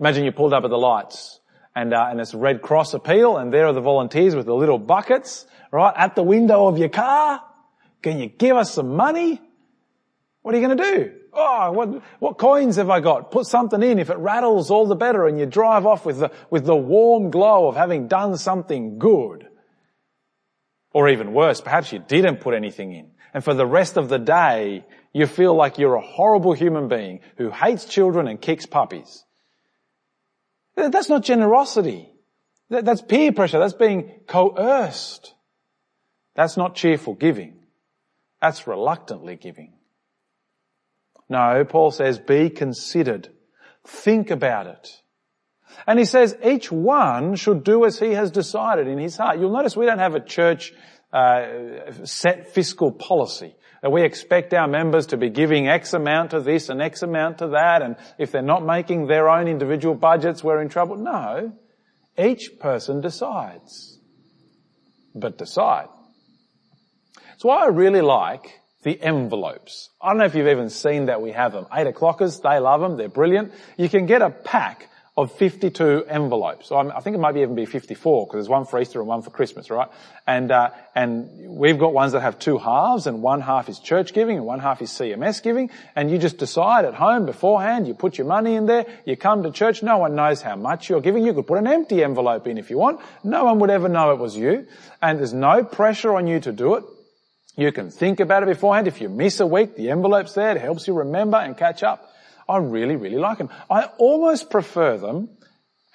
Imagine 0.01 0.25
you 0.25 0.33
pulled 0.33 0.51
up 0.51 0.65
at 0.65 0.69
the 0.69 0.77
lights 0.77 1.39
and, 1.73 1.93
uh, 1.93 2.07
and 2.09 2.19
it's 2.19 2.33
Red 2.33 2.61
Cross 2.61 2.93
appeal 2.93 3.37
and 3.37 3.53
there 3.53 3.67
are 3.67 3.73
the 3.73 3.79
volunteers 3.79 4.35
with 4.35 4.45
the 4.45 4.53
little 4.53 4.77
buckets, 4.77 5.45
right, 5.71 5.93
at 5.95 6.13
the 6.15 6.23
window 6.23 6.67
of 6.67 6.77
your 6.77 6.89
car. 6.89 7.41
Can 8.01 8.19
you 8.19 8.27
give 8.27 8.57
us 8.57 8.73
some 8.73 8.97
money? 8.97 9.41
What 10.47 10.55
are 10.55 10.59
you 10.59 10.65
going 10.65 10.77
to 10.77 10.83
do? 10.95 11.11
Oh, 11.33 11.73
what, 11.73 12.01
what 12.19 12.37
coins 12.37 12.77
have 12.77 12.89
I 12.89 13.01
got? 13.01 13.31
Put 13.31 13.47
something 13.47 13.83
in. 13.83 13.99
If 13.99 14.09
it 14.09 14.17
rattles, 14.17 14.71
all 14.71 14.87
the 14.87 14.95
better. 14.95 15.27
And 15.27 15.37
you 15.37 15.45
drive 15.45 15.85
off 15.85 16.05
with 16.05 16.19
the, 16.19 16.31
with 16.49 16.65
the 16.65 16.73
warm 16.73 17.31
glow 17.31 17.67
of 17.67 17.75
having 17.75 18.07
done 18.07 18.37
something 18.37 18.97
good. 18.97 19.45
Or 20.93 21.09
even 21.09 21.33
worse, 21.33 21.59
perhaps 21.59 21.91
you 21.91 21.99
didn't 21.99 22.37
put 22.37 22.53
anything 22.53 22.93
in. 22.93 23.11
And 23.33 23.43
for 23.43 23.53
the 23.53 23.65
rest 23.65 23.97
of 23.97 24.07
the 24.07 24.19
day, 24.19 24.85
you 25.11 25.27
feel 25.27 25.53
like 25.53 25.79
you're 25.79 25.95
a 25.95 26.01
horrible 26.01 26.53
human 26.53 26.87
being 26.87 27.19
who 27.35 27.51
hates 27.51 27.83
children 27.83 28.29
and 28.29 28.39
kicks 28.39 28.65
puppies. 28.65 29.25
That's 30.77 31.09
not 31.09 31.25
generosity. 31.25 32.09
That's 32.69 33.01
peer 33.01 33.33
pressure. 33.33 33.59
That's 33.59 33.73
being 33.73 34.21
coerced. 34.29 35.33
That's 36.35 36.55
not 36.55 36.73
cheerful 36.73 37.15
giving. 37.15 37.65
That's 38.39 38.65
reluctantly 38.65 39.35
giving. 39.35 39.73
No, 41.29 41.65
Paul 41.65 41.91
says 41.91 42.19
be 42.19 42.49
considered. 42.49 43.29
Think 43.85 44.31
about 44.31 44.67
it. 44.67 44.89
And 45.85 45.99
he 45.99 46.05
says 46.05 46.35
each 46.43 46.71
one 46.71 47.35
should 47.35 47.63
do 47.63 47.85
as 47.85 47.99
he 47.99 48.11
has 48.11 48.31
decided 48.31 48.87
in 48.87 48.97
his 48.97 49.17
heart. 49.17 49.39
You'll 49.39 49.53
notice 49.53 49.75
we 49.75 49.85
don't 49.85 49.99
have 49.99 50.15
a 50.15 50.23
church 50.23 50.73
uh, 51.13 51.91
set 52.03 52.53
fiscal 52.53 52.91
policy. 52.91 53.55
That 53.81 53.91
we 53.91 54.03
expect 54.03 54.53
our 54.53 54.67
members 54.67 55.07
to 55.07 55.17
be 55.17 55.29
giving 55.29 55.67
X 55.67 55.93
amount 55.93 56.31
to 56.31 56.41
this 56.41 56.69
and 56.69 56.81
X 56.81 57.03
amount 57.03 57.39
to 57.39 57.49
that, 57.49 57.83
and 57.83 57.95
if 58.17 58.31
they're 58.31 58.41
not 58.41 58.65
making 58.65 59.05
their 59.05 59.29
own 59.29 59.47
individual 59.47 59.93
budgets, 59.93 60.43
we're 60.43 60.61
in 60.61 60.69
trouble. 60.69 60.97
No. 60.97 61.53
Each 62.17 62.57
person 62.59 63.01
decides. 63.01 63.99
But 65.13 65.37
decide. 65.37 65.89
That's 67.15 67.43
why 67.43 67.65
I 67.65 67.67
really 67.67 68.01
like 68.01 68.59
the 68.83 69.01
envelopes. 69.01 69.89
I 70.01 70.09
don't 70.09 70.19
know 70.19 70.25
if 70.25 70.35
you've 70.35 70.47
even 70.47 70.69
seen 70.69 71.05
that 71.07 71.21
we 71.21 71.31
have 71.31 71.51
them. 71.51 71.65
Eight 71.73 71.87
o'clockers, 71.87 72.41
they 72.41 72.59
love 72.59 72.81
them, 72.81 72.97
they're 72.97 73.09
brilliant. 73.09 73.53
You 73.77 73.89
can 73.89 74.05
get 74.05 74.21
a 74.21 74.29
pack 74.29 74.89
of 75.17 75.31
52 75.31 76.05
envelopes. 76.05 76.71
I 76.71 76.99
think 76.99 77.15
it 77.15 77.19
might 77.19 77.35
even 77.37 77.55
be 77.55 77.65
54 77.65 78.27
because 78.27 78.35
there's 78.35 78.49
one 78.49 78.65
for 78.65 78.79
Easter 78.79 78.99
and 78.99 79.07
one 79.07 79.23
for 79.23 79.31
Christmas, 79.31 79.71
right? 79.71 79.89
And 80.27 80.51
uh, 80.51 80.69
and 80.93 81.57
we've 81.57 81.79
got 81.79 81.91
ones 81.91 82.11
that 82.11 82.21
have 82.21 82.37
two 82.37 82.59
halves, 82.59 83.07
and 83.07 83.23
one 83.23 83.41
half 83.41 83.67
is 83.67 83.79
church 83.79 84.13
giving 84.13 84.37
and 84.37 84.45
one 84.45 84.59
half 84.59 84.79
is 84.79 84.91
CMS 84.91 85.41
giving. 85.41 85.71
And 85.95 86.11
you 86.11 86.19
just 86.19 86.37
decide 86.37 86.85
at 86.85 86.93
home 86.93 87.25
beforehand. 87.25 87.87
You 87.87 87.95
put 87.95 88.19
your 88.19 88.27
money 88.27 88.53
in 88.53 88.67
there. 88.67 88.85
You 89.05 89.17
come 89.17 89.41
to 89.41 89.51
church. 89.51 89.81
No 89.81 89.97
one 89.97 90.15
knows 90.15 90.43
how 90.43 90.55
much 90.55 90.87
you're 90.87 91.01
giving. 91.01 91.25
You 91.25 91.33
could 91.33 91.47
put 91.47 91.57
an 91.57 91.65
empty 91.65 92.03
envelope 92.03 92.45
in 92.45 92.59
if 92.59 92.69
you 92.69 92.77
want. 92.77 93.01
No 93.23 93.45
one 93.45 93.57
would 93.59 93.71
ever 93.71 93.89
know 93.89 94.11
it 94.11 94.19
was 94.19 94.37
you. 94.37 94.67
And 95.01 95.17
there's 95.17 95.33
no 95.33 95.63
pressure 95.63 96.13
on 96.13 96.27
you 96.27 96.39
to 96.41 96.51
do 96.51 96.75
it. 96.75 96.83
You 97.57 97.71
can 97.71 97.89
think 97.89 98.19
about 98.19 98.43
it 98.43 98.45
beforehand. 98.45 98.87
If 98.87 99.01
you 99.01 99.09
miss 99.09 99.39
a 99.39 99.47
week, 99.47 99.75
the 99.75 99.89
envelope's 99.89 100.33
there. 100.33 100.55
It 100.55 100.61
helps 100.61 100.87
you 100.87 100.93
remember 100.93 101.37
and 101.37 101.57
catch 101.57 101.81
up. 101.81 102.07
I 102.47 102.57
really, 102.57 102.95
really 102.95 103.17
like 103.17 103.39
them. 103.39 103.49
I 103.69 103.85
almost 103.97 104.51
prefer 104.51 104.97
them, 104.97 105.29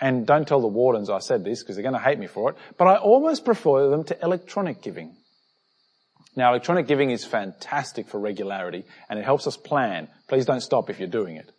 and 0.01 0.27
don't 0.27 0.47
tell 0.47 0.61
the 0.61 0.67
wardens 0.67 1.09
I 1.09 1.21
said 1.21 1.45
this 1.45 1.63
because 1.63 1.77
they're 1.77 1.85
going 1.85 1.95
to 1.95 2.01
hate 2.01 2.19
me 2.19 2.27
for 2.27 2.51
it, 2.51 2.57
but 2.77 2.89
I 2.89 2.97
almost 2.97 3.45
prefer 3.45 3.89
them 3.89 4.03
to 4.05 4.19
electronic 4.21 4.83
giving. 4.83 5.15
Now 6.35 6.51
electronic 6.51 6.89
giving 6.89 7.11
is 7.11 7.25
fantastic 7.25 8.09
for 8.09 8.19
regularity 8.19 8.85
and 9.09 9.19
it 9.19 9.25
helps 9.25 9.47
us 9.47 9.57
plan. 9.57 10.09
Please 10.29 10.47
don't 10.47 10.63
stop 10.63 10.91
if 10.91 10.99
you're 10.99 11.09
doing 11.09 11.37
it. 11.37 11.51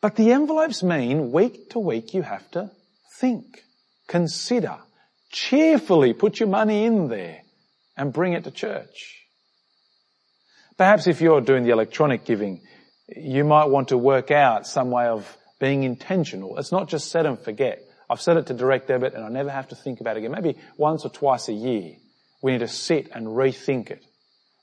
But 0.00 0.16
the 0.16 0.32
envelopes 0.32 0.82
mean 0.82 1.32
week 1.32 1.70
to 1.70 1.78
week 1.78 2.14
you 2.14 2.22
have 2.22 2.48
to 2.52 2.70
think, 3.18 3.64
consider, 4.06 4.78
cheerfully 5.30 6.14
put 6.14 6.40
your 6.40 6.48
money 6.48 6.84
in 6.84 7.08
there 7.08 7.43
and 7.96 8.12
bring 8.12 8.32
it 8.32 8.44
to 8.44 8.50
church. 8.50 9.22
Perhaps 10.76 11.06
if 11.06 11.20
you're 11.20 11.40
doing 11.40 11.64
the 11.64 11.70
electronic 11.70 12.24
giving, 12.24 12.60
you 13.08 13.44
might 13.44 13.66
want 13.66 13.88
to 13.88 13.98
work 13.98 14.30
out 14.30 14.66
some 14.66 14.90
way 14.90 15.06
of 15.06 15.36
being 15.60 15.84
intentional. 15.84 16.58
It's 16.58 16.72
not 16.72 16.88
just 16.88 17.10
set 17.10 17.26
and 17.26 17.38
forget. 17.38 17.80
I've 18.10 18.20
set 18.20 18.36
it 18.36 18.46
to 18.46 18.54
direct 18.54 18.88
debit 18.88 19.14
and 19.14 19.24
I 19.24 19.28
never 19.28 19.50
have 19.50 19.68
to 19.68 19.76
think 19.76 20.00
about 20.00 20.16
it 20.16 20.20
again. 20.20 20.32
Maybe 20.32 20.58
once 20.76 21.04
or 21.04 21.10
twice 21.10 21.48
a 21.48 21.52
year, 21.52 21.94
we 22.42 22.52
need 22.52 22.58
to 22.58 22.68
sit 22.68 23.08
and 23.12 23.28
rethink 23.28 23.90
it, 23.90 24.04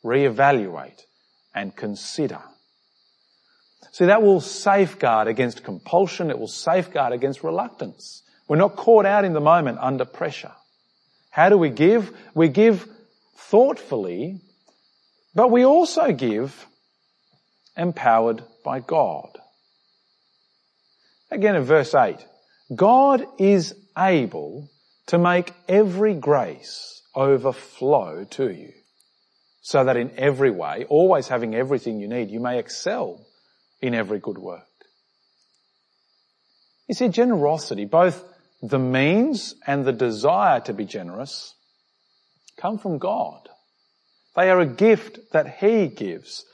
reevaluate 0.03 1.01
and 1.55 1.75
consider. 1.75 2.39
See, 3.91 4.05
that 4.05 4.21
will 4.21 4.41
safeguard 4.41 5.27
against 5.27 5.63
compulsion. 5.63 6.29
It 6.29 6.39
will 6.39 6.47
safeguard 6.47 7.13
against 7.13 7.43
reluctance. 7.43 8.23
We're 8.47 8.57
not 8.57 8.75
caught 8.75 9.05
out 9.05 9.25
in 9.25 9.33
the 9.33 9.41
moment 9.41 9.79
under 9.81 10.05
pressure. 10.05 10.51
How 11.29 11.49
do 11.49 11.57
we 11.57 11.69
give? 11.69 12.11
We 12.33 12.49
give 12.49 12.87
thoughtfully, 13.49 14.41
but 15.35 15.51
we 15.51 15.65
also 15.65 16.11
give 16.11 16.67
empowered 17.75 18.43
by 18.63 18.79
God. 18.79 19.29
Again 21.29 21.55
in 21.55 21.63
verse 21.63 21.93
8, 21.95 22.17
God 22.75 23.25
is 23.39 23.73
able 23.97 24.69
to 25.07 25.17
make 25.17 25.53
every 25.67 26.13
grace 26.13 27.01
overflow 27.15 28.25
to 28.31 28.49
you 28.49 28.71
so 29.61 29.83
that 29.83 29.97
in 29.97 30.11
every 30.17 30.51
way, 30.51 30.85
always 30.89 31.27
having 31.27 31.55
everything 31.55 31.99
you 31.99 32.07
need, 32.07 32.31
you 32.31 32.39
may 32.39 32.57
excel 32.57 33.25
in 33.81 33.93
every 33.93 34.19
good 34.19 34.37
work. 34.37 34.67
You 36.87 36.95
see, 36.95 37.09
generosity, 37.09 37.85
both 37.85 38.23
the 38.61 38.79
means 38.79 39.55
and 39.65 39.85
the 39.85 39.93
desire 39.93 40.59
to 40.61 40.73
be 40.73 40.85
generous, 40.85 41.55
come 42.57 42.77
from 42.77 42.97
God. 42.97 43.49
They 44.35 44.49
are 44.49 44.59
a 44.59 44.65
gift 44.65 45.19
that 45.33 45.57
He 45.59 45.87
gives 45.87 46.45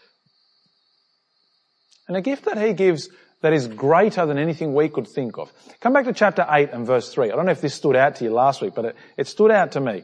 and 2.08 2.16
a 2.16 2.22
gift 2.22 2.46
that 2.46 2.58
he 2.58 2.74
gives 2.74 3.10
that 3.42 3.54
is 3.54 3.68
greater 3.68 4.26
than 4.26 4.38
anything 4.38 4.74
we 4.74 4.90
could 4.90 5.08
think 5.08 5.38
of. 5.38 5.52
Come 5.80 5.94
back 5.94 6.06
to 6.06 6.14
chapter 6.14 6.46
8 6.50 6.70
and 6.72 6.88
verse 6.88 7.14
3. 7.14 7.32
I 7.32 7.36
don't 7.36 7.46
know 7.46 7.52
if 7.52 7.62
this 7.62 7.76
stood 7.76 7.96
out 7.96 8.16
to 8.18 8.24
you 8.24 8.32
last 8.32 8.62
week, 8.62 8.74
but 8.76 8.86
it, 8.86 8.96
it 9.16 9.28
stood 9.28 9.52
out 9.52 9.74
to 9.74 9.80
me. 9.80 10.04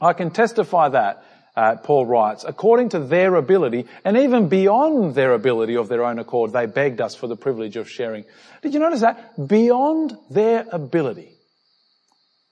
I 0.00 0.12
can 0.12 0.30
testify 0.30 0.90
that, 0.90 1.24
uh, 1.56 1.76
Paul 1.76 2.06
writes, 2.06 2.44
according 2.44 2.90
to 2.90 3.00
their 3.00 3.34
ability 3.36 3.86
and 4.04 4.16
even 4.16 4.48
beyond 4.48 5.14
their 5.14 5.32
ability 5.32 5.76
of 5.76 5.88
their 5.88 6.04
own 6.04 6.18
accord, 6.18 6.52
they 6.52 6.66
begged 6.66 7.00
us 7.00 7.14
for 7.14 7.26
the 7.26 7.36
privilege 7.36 7.76
of 7.76 7.88
sharing. 7.88 8.24
Did 8.62 8.74
you 8.74 8.80
notice 8.80 9.00
that? 9.00 9.48
Beyond 9.48 10.16
their 10.30 10.66
ability. 10.70 11.30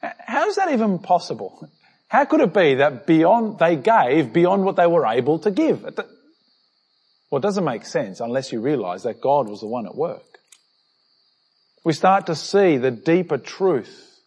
How 0.00 0.49
is 0.49 0.57
that 0.57 0.73
even 0.73 0.99
possible? 0.99 1.69
How 2.12 2.26
could 2.26 2.42
it 2.42 2.52
be 2.52 2.75
that 2.75 3.07
beyond, 3.07 3.59
they 3.59 3.75
gave 3.75 4.35
beyond 4.35 4.66
what 4.66 4.76
they 4.76 4.87
were 4.87 5.07
able 5.07 5.38
to 5.38 5.50
give? 5.50 5.83
Well, 5.83 7.38
it 7.38 7.42
doesn't 7.42 7.64
make 7.64 7.87
sense 7.87 8.21
unless 8.21 8.52
you 8.52 8.61
realize 8.61 9.04
that 9.04 9.23
God 9.23 9.49
was 9.49 9.61
the 9.61 9.66
one 9.66 9.87
at 9.87 9.95
work. 9.95 10.38
We 11.85 11.95
start 11.95 12.26
to 12.26 12.35
see 12.35 12.76
the 12.76 12.90
deeper 12.90 13.38
truth. 13.38 14.21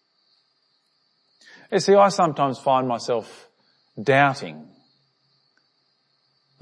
You 1.71 1.77
see, 1.77 1.93
I 1.93 2.09
sometimes 2.09 2.57
find 2.57 2.87
myself 2.87 3.47
doubting 4.01 4.67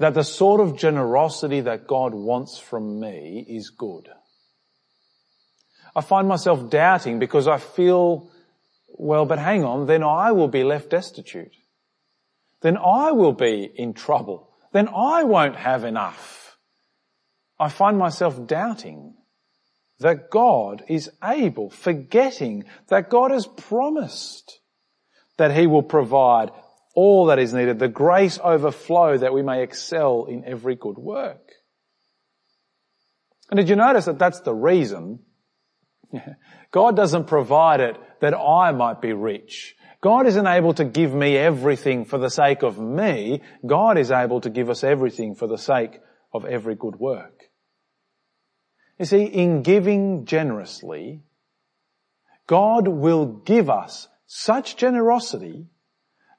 that 0.00 0.12
the 0.12 0.24
sort 0.24 0.60
of 0.60 0.76
generosity 0.76 1.62
that 1.62 1.86
God 1.86 2.12
wants 2.12 2.58
from 2.58 3.00
me 3.00 3.46
is 3.48 3.70
good. 3.70 4.10
I 5.96 6.02
find 6.02 6.28
myself 6.28 6.68
doubting 6.68 7.18
because 7.18 7.48
I 7.48 7.56
feel, 7.56 8.28
well, 8.94 9.26
but 9.26 9.38
hang 9.38 9.64
on, 9.64 9.86
then 9.86 10.02
I 10.02 10.32
will 10.32 10.48
be 10.48 10.64
left 10.64 10.90
destitute. 10.90 11.54
Then 12.62 12.76
I 12.78 13.12
will 13.12 13.32
be 13.32 13.70
in 13.74 13.92
trouble 13.92 14.50
then 14.74 14.88
I 14.88 15.22
won't 15.22 15.54
have 15.54 15.84
enough. 15.84 16.58
I 17.60 17.68
find 17.68 17.96
myself 17.96 18.44
doubting 18.44 19.14
that 20.00 20.30
God 20.30 20.82
is 20.88 21.08
able, 21.22 21.70
forgetting 21.70 22.64
that 22.88 23.08
God 23.08 23.30
has 23.30 23.46
promised 23.46 24.58
that 25.36 25.56
He 25.56 25.68
will 25.68 25.84
provide 25.84 26.50
all 26.96 27.26
that 27.26 27.38
is 27.38 27.54
needed, 27.54 27.78
the 27.78 27.86
grace 27.86 28.40
overflow 28.42 29.16
that 29.16 29.32
we 29.32 29.42
may 29.42 29.62
excel 29.62 30.24
in 30.24 30.44
every 30.44 30.74
good 30.74 30.98
work. 30.98 31.52
And 33.50 33.56
did 33.56 33.68
you 33.68 33.76
notice 33.76 34.06
that 34.06 34.18
that's 34.18 34.40
the 34.40 34.54
reason 34.54 35.20
God 36.70 36.96
doesn't 36.96 37.26
provide 37.26 37.80
it 37.80 37.96
that 38.20 38.34
I 38.34 38.72
might 38.72 39.00
be 39.00 39.12
rich, 39.12 39.76
God 40.00 40.26
isn't 40.26 40.46
able 40.46 40.74
to 40.74 40.84
give 40.84 41.14
me 41.14 41.36
everything 41.36 42.04
for 42.04 42.18
the 42.18 42.28
sake 42.28 42.62
of 42.62 42.78
me. 42.78 43.40
God 43.64 43.96
is 43.96 44.10
able 44.10 44.42
to 44.42 44.50
give 44.50 44.68
us 44.68 44.84
everything 44.84 45.34
for 45.34 45.46
the 45.46 45.56
sake 45.56 45.98
of 46.30 46.44
every 46.44 46.74
good 46.74 46.96
work. 46.96 47.44
You 48.98 49.06
see, 49.06 49.24
in 49.24 49.62
giving 49.62 50.26
generously, 50.26 51.22
God 52.46 52.86
will 52.86 53.24
give 53.24 53.70
us 53.70 54.08
such 54.26 54.76
generosity 54.76 55.68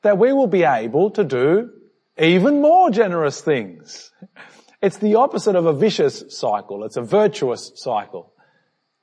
that 0.04 0.20
we 0.20 0.32
will 0.32 0.48
be 0.48 0.64
able 0.64 1.10
to 1.12 1.24
do 1.24 1.72
even 2.20 2.62
more 2.62 2.90
generous 2.92 3.42
things. 3.42 4.12
It's 4.82 4.98
the 4.98 5.16
opposite 5.16 5.56
of 5.56 5.66
a 5.66 5.74
vicious 5.74 6.26
cycle. 6.30 6.84
It's 6.84 6.98
a 6.98 7.02
virtuous 7.02 7.72
cycle. 7.74 8.35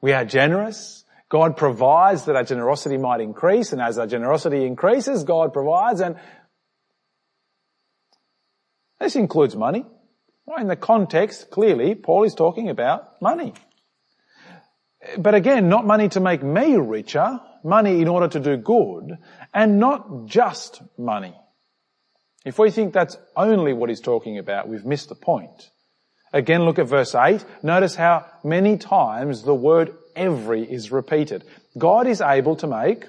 We 0.03 0.13
are 0.13 0.27
generous 0.27 1.03
God 1.33 1.57
provides 1.57 2.27
that 2.27 2.37
our 2.37 2.45
generosity 2.45 2.99
might 2.99 3.23
increase, 3.23 3.73
and 3.73 3.81
as 3.81 3.99
our 3.99 4.07
generosity 4.07 4.67
increases, 4.67 5.25
God 5.25 5.55
provides, 5.55 6.03
and 6.03 6.17
this 9.01 9.17
includes 9.17 9.57
money. 9.57 9.87
Why 10.45 10.61
in 10.61 10.67
the 10.67 10.77
context, 10.77 11.51
clearly, 11.51 11.95
Paul 11.95 12.25
is 12.25 12.35
talking 12.35 12.69
about 12.69 13.23
money. 13.23 13.55
But 15.17 15.35
again, 15.35 15.71
not 15.71 15.87
money 15.87 16.11
to 16.11 16.21
make 16.21 16.43
me 16.43 16.77
richer, 16.77 17.41
money 17.65 18.03
in 18.03 18.09
order 18.09 18.29
to 18.29 18.39
do 18.39 18.59
good, 18.59 19.17
and 19.55 19.81
not 19.81 20.27
just 20.27 20.83
money. 20.99 21.35
If 22.45 22.59
we 22.59 22.71
think 22.71 22.93
that's 22.93 23.17
only 23.35 23.73
what 23.73 23.89
he's 23.89 24.03
talking 24.03 24.37
about, 24.37 24.69
we've 24.69 24.85
missed 24.85 25.09
the 25.09 25.15
point. 25.15 25.71
Again, 26.33 26.65
look 26.65 26.79
at 26.79 26.89
verse 26.89 27.15
8. 27.15 27.45
Notice 27.63 27.95
how 27.95 28.27
many 28.43 28.79
times 28.79 29.43
the 29.43 29.55
word 29.55 29.95
every 30.17 30.63
is 30.63 30.91
repeated. 30.91 31.45
God 31.77 32.07
is 32.07 32.21
able 32.21 32.57
to 32.57 32.67
make 32.67 33.05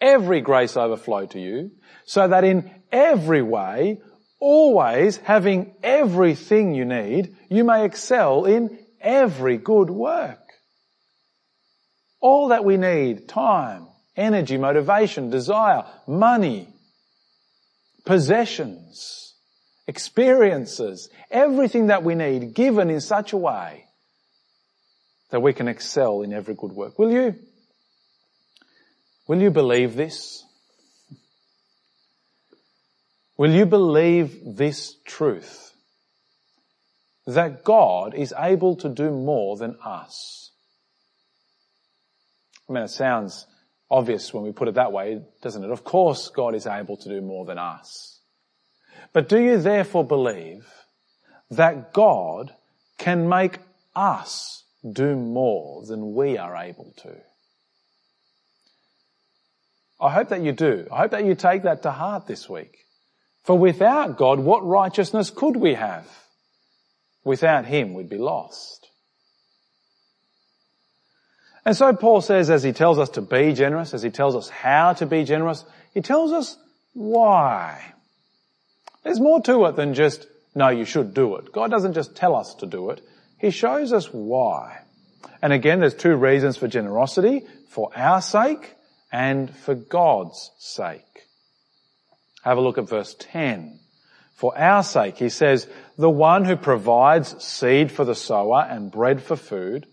every 0.00 0.40
grace 0.40 0.76
overflow 0.76 1.26
to 1.26 1.38
you 1.38 1.70
so 2.04 2.26
that 2.26 2.44
in 2.44 2.70
every 2.90 3.42
way, 3.42 4.00
always 4.40 5.18
having 5.18 5.74
everything 5.82 6.74
you 6.74 6.84
need, 6.84 7.36
you 7.50 7.64
may 7.64 7.84
excel 7.84 8.46
in 8.46 8.78
every 9.00 9.58
good 9.58 9.90
work. 9.90 10.38
All 12.20 12.48
that 12.48 12.64
we 12.64 12.76
need, 12.76 13.28
time, 13.28 13.86
energy, 14.16 14.56
motivation, 14.56 15.30
desire, 15.30 15.84
money, 16.06 16.68
possessions, 18.04 19.29
experiences, 19.86 21.08
everything 21.30 21.88
that 21.88 22.02
we 22.02 22.14
need 22.14 22.54
given 22.54 22.90
in 22.90 23.00
such 23.00 23.32
a 23.32 23.36
way 23.36 23.86
that 25.30 25.40
we 25.40 25.52
can 25.52 25.68
excel 25.68 26.22
in 26.22 26.32
every 26.32 26.54
good 26.54 26.72
work. 26.72 26.98
Will 26.98 27.10
you? 27.10 27.36
Will 29.26 29.40
you 29.40 29.50
believe 29.50 29.94
this? 29.94 30.44
Will 33.36 33.52
you 33.52 33.64
believe 33.64 34.38
this 34.44 34.96
truth? 35.06 35.72
That 37.26 37.64
God 37.64 38.14
is 38.14 38.34
able 38.36 38.76
to 38.76 38.88
do 38.88 39.10
more 39.10 39.56
than 39.56 39.76
us. 39.84 40.50
I 42.68 42.72
mean, 42.72 42.82
it 42.84 42.88
sounds 42.88 43.46
obvious 43.90 44.32
when 44.32 44.44
we 44.44 44.52
put 44.52 44.68
it 44.68 44.74
that 44.74 44.92
way, 44.92 45.22
doesn't 45.42 45.64
it? 45.64 45.70
Of 45.70 45.84
course 45.84 46.28
God 46.28 46.54
is 46.54 46.66
able 46.66 46.96
to 46.98 47.08
do 47.08 47.20
more 47.20 47.44
than 47.44 47.58
us. 47.58 48.19
But 49.12 49.28
do 49.28 49.38
you 49.38 49.58
therefore 49.58 50.04
believe 50.04 50.66
that 51.50 51.92
God 51.92 52.54
can 52.98 53.28
make 53.28 53.58
us 53.94 54.64
do 54.90 55.16
more 55.16 55.84
than 55.84 56.14
we 56.14 56.38
are 56.38 56.56
able 56.56 56.92
to? 56.98 57.16
I 60.00 60.10
hope 60.10 60.28
that 60.30 60.42
you 60.42 60.52
do. 60.52 60.86
I 60.90 60.98
hope 60.98 61.10
that 61.10 61.24
you 61.24 61.34
take 61.34 61.64
that 61.64 61.82
to 61.82 61.90
heart 61.90 62.26
this 62.26 62.48
week. 62.48 62.78
For 63.44 63.58
without 63.58 64.16
God, 64.16 64.38
what 64.38 64.64
righteousness 64.66 65.30
could 65.30 65.56
we 65.56 65.74
have? 65.74 66.06
Without 67.24 67.66
Him, 67.66 67.94
we'd 67.94 68.08
be 68.08 68.18
lost. 68.18 68.90
And 71.64 71.76
so 71.76 71.92
Paul 71.94 72.20
says, 72.20 72.48
as 72.48 72.62
he 72.62 72.72
tells 72.72 72.98
us 72.98 73.10
to 73.10 73.20
be 73.20 73.52
generous, 73.52 73.92
as 73.92 74.02
he 74.02 74.10
tells 74.10 74.34
us 74.34 74.48
how 74.48 74.94
to 74.94 75.06
be 75.06 75.24
generous, 75.24 75.64
he 75.92 76.00
tells 76.00 76.32
us 76.32 76.56
why. 76.94 77.92
There's 79.02 79.20
more 79.20 79.40
to 79.42 79.66
it 79.66 79.76
than 79.76 79.94
just, 79.94 80.26
no, 80.54 80.68
you 80.68 80.84
should 80.84 81.14
do 81.14 81.36
it. 81.36 81.52
God 81.52 81.70
doesn't 81.70 81.94
just 81.94 82.14
tell 82.14 82.36
us 82.36 82.54
to 82.56 82.66
do 82.66 82.90
it. 82.90 83.00
He 83.38 83.50
shows 83.50 83.92
us 83.92 84.06
why. 84.06 84.80
And 85.42 85.52
again, 85.52 85.80
there's 85.80 85.94
two 85.94 86.16
reasons 86.16 86.56
for 86.56 86.68
generosity, 86.68 87.46
for 87.68 87.90
our 87.96 88.20
sake 88.20 88.74
and 89.10 89.54
for 89.54 89.74
God's 89.74 90.50
sake. 90.58 91.26
Have 92.42 92.58
a 92.58 92.60
look 92.60 92.78
at 92.78 92.88
verse 92.88 93.14
10. 93.18 93.78
For 94.34 94.56
our 94.58 94.82
sake, 94.82 95.18
he 95.18 95.28
says, 95.28 95.66
the 95.98 96.10
one 96.10 96.44
who 96.44 96.56
provides 96.56 97.42
seed 97.42 97.92
for 97.92 98.04
the 98.04 98.14
sower 98.14 98.66
and 98.68 98.90
bread 98.90 99.22
for 99.22 99.36
food 99.36 99.86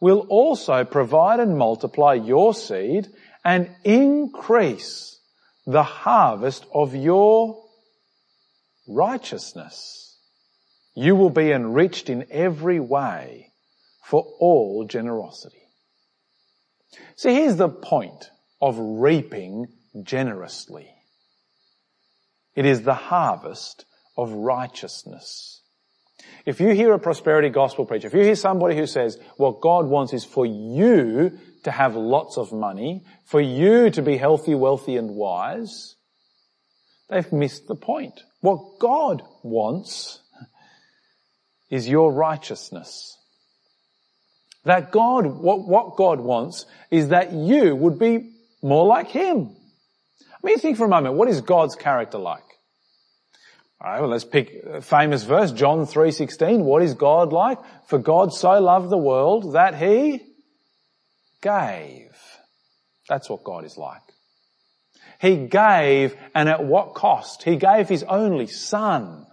will 0.00 0.20
also 0.28 0.84
provide 0.84 1.40
and 1.40 1.58
multiply 1.58 2.14
your 2.14 2.54
seed 2.54 3.08
and 3.44 3.68
increase 3.82 5.18
the 5.66 5.82
harvest 5.82 6.64
of 6.72 6.94
your 6.94 7.60
righteousness. 8.88 10.18
You 10.96 11.14
will 11.14 11.30
be 11.30 11.52
enriched 11.52 12.10
in 12.10 12.26
every 12.30 12.80
way 12.80 13.52
for 14.04 14.22
all 14.40 14.84
generosity. 14.88 15.62
See, 17.16 17.34
here's 17.34 17.56
the 17.56 17.68
point 17.68 18.30
of 18.60 18.76
reaping 18.78 19.66
generously. 20.02 20.88
It 22.56 22.64
is 22.64 22.82
the 22.82 22.94
harvest 22.94 23.84
of 24.16 24.32
righteousness. 24.32 25.62
If 26.44 26.60
you 26.60 26.70
hear 26.70 26.92
a 26.92 26.98
prosperity 26.98 27.50
gospel 27.50 27.86
preacher, 27.86 28.08
if 28.08 28.14
you 28.14 28.22
hear 28.22 28.34
somebody 28.34 28.76
who 28.76 28.86
says 28.86 29.18
what 29.36 29.60
God 29.60 29.86
wants 29.86 30.12
is 30.12 30.24
for 30.24 30.46
you 30.46 31.38
to 31.64 31.70
have 31.70 31.94
lots 31.94 32.38
of 32.38 32.52
money, 32.52 33.04
for 33.24 33.40
you 33.40 33.90
to 33.90 34.02
be 34.02 34.16
healthy, 34.16 34.54
wealthy 34.54 34.96
and 34.96 35.10
wise, 35.10 35.94
they've 37.08 37.32
missed 37.32 37.66
the 37.66 37.74
point. 37.74 38.20
What 38.40 38.78
God 38.78 39.22
wants 39.42 40.20
is 41.70 41.88
your 41.88 42.12
righteousness. 42.12 43.16
That 44.64 44.90
God, 44.90 45.26
what, 45.26 45.66
what 45.66 45.96
God 45.96 46.20
wants 46.20 46.66
is 46.90 47.08
that 47.08 47.32
you 47.32 47.74
would 47.74 47.98
be 47.98 48.32
more 48.62 48.86
like 48.86 49.08
Him. 49.08 49.54
I 50.20 50.46
mean, 50.46 50.58
think 50.58 50.76
for 50.76 50.84
a 50.84 50.88
moment, 50.88 51.14
what 51.14 51.28
is 51.28 51.40
God's 51.40 51.74
character 51.74 52.18
like? 52.18 52.42
Alright, 53.82 54.00
well 54.00 54.10
let's 54.10 54.24
pick 54.24 54.64
a 54.64 54.80
famous 54.80 55.22
verse, 55.22 55.52
John 55.52 55.86
3.16. 55.86 56.62
What 56.62 56.82
is 56.82 56.94
God 56.94 57.32
like? 57.32 57.58
For 57.86 57.98
God 57.98 58.32
so 58.32 58.58
loved 58.60 58.90
the 58.90 58.98
world 58.98 59.54
that 59.54 59.76
He 59.76 60.20
gave. 61.40 62.10
That's 63.08 63.30
what 63.30 63.44
God 63.44 63.64
is 63.64 63.78
like. 63.78 64.02
He 65.18 65.36
gave, 65.46 66.16
and 66.34 66.48
at 66.48 66.64
what 66.64 66.94
cost? 66.94 67.42
He 67.42 67.56
gave 67.56 67.88
His 67.88 68.04
only 68.04 68.46
Son 68.46 69.26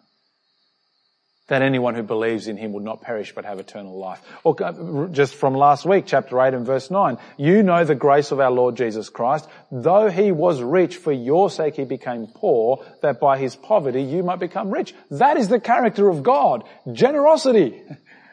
that 1.47 1.61
anyone 1.61 1.93
who 1.93 2.01
believes 2.01 2.47
in 2.47 2.57
him 2.57 2.73
would 2.73 2.83
not 2.83 3.01
perish 3.01 3.33
but 3.35 3.45
have 3.45 3.59
eternal 3.59 3.97
life. 3.97 4.19
Or 4.43 4.55
uh, 4.63 5.07
just 5.09 5.35
from 5.35 5.53
last 5.53 5.85
week, 5.85 6.05
chapter 6.07 6.41
8 6.41 6.55
and 6.55 6.65
verse 6.65 6.89
9, 6.89 7.17
you 7.37 7.61
know 7.61 7.83
the 7.83 7.93
grace 7.93 8.31
of 8.31 8.39
our 8.39 8.49
Lord 8.49 8.75
Jesus 8.75 9.09
Christ, 9.09 9.47
though 9.71 10.09
he 10.09 10.31
was 10.31 10.61
rich, 10.61 10.97
for 10.97 11.11
your 11.11 11.51
sake 11.51 11.75
he 11.75 11.85
became 11.85 12.27
poor, 12.33 12.83
that 13.03 13.19
by 13.19 13.37
his 13.37 13.55
poverty 13.55 14.01
you 14.01 14.23
might 14.23 14.39
become 14.39 14.71
rich. 14.71 14.95
That 15.11 15.37
is 15.37 15.47
the 15.47 15.59
character 15.59 16.09
of 16.09 16.23
God. 16.23 16.63
Generosity. 16.91 17.79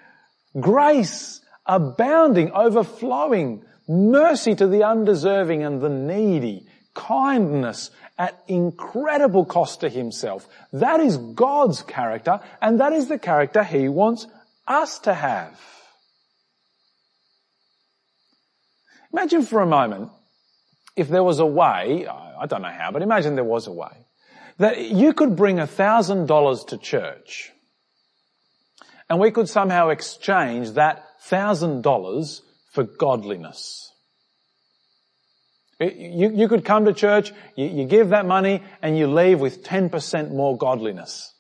Grace. 0.61 1.41
Abounding, 1.67 2.51
overflowing, 2.51 3.62
mercy 3.87 4.55
to 4.55 4.67
the 4.67 4.85
undeserving 4.85 5.62
and 5.62 5.81
the 5.81 5.88
needy, 5.88 6.67
kindness, 6.95 7.91
at 8.19 8.43
incredible 8.47 9.45
cost 9.45 9.81
to 9.81 9.89
himself. 9.89 10.49
That 10.73 11.01
is 11.01 11.17
God's 11.17 11.83
character 11.83 12.41
and 12.61 12.81
that 12.81 12.93
is 12.93 13.09
the 13.09 13.19
character 13.19 13.65
he 13.65 13.89
wants 13.89 14.27
us 14.67 14.99
to 15.01 15.15
have. 15.15 15.59
Imagine 19.13 19.43
for 19.43 19.61
a 19.61 19.67
moment 19.67 20.11
if 20.97 21.09
there 21.09 21.25
was 21.25 21.39
a 21.39 21.47
way, 21.47 22.07
I 22.07 22.47
don't 22.47 22.63
know 22.63 22.69
how, 22.69 22.91
but 22.93 23.03
imagine 23.03 23.35
there 23.35 23.45
was 23.45 23.67
a 23.67 23.73
way, 23.73 24.07
that 24.59 24.79
you 24.79 25.15
could 25.15 25.37
bring 25.37 25.59
a 25.59 25.67
thousand 25.67 26.27
dollars 26.27 26.65
to 26.65 26.79
church 26.79 27.51
and 29.13 29.21
we 29.21 29.31
could 29.31 29.49
somehow 29.49 29.91
exchange 29.91 30.73
that 30.73 31.05
thousand 31.23 31.83
dollars 31.83 32.43
for 32.71 32.85
godliness. 32.85 33.92
You, 35.81 36.31
you 36.31 36.49
could 36.49 36.65
come 36.65 36.85
to 36.85 36.93
church, 36.93 37.33
you, 37.57 37.67
you 37.67 37.85
give 37.87 38.11
that 38.11 38.27
money, 38.27 38.63
and 38.83 38.97
you 38.97 39.07
leave 39.09 39.41
with 39.41 39.65
10% 39.65 40.31
more 40.31 40.57
godliness. 40.57 41.33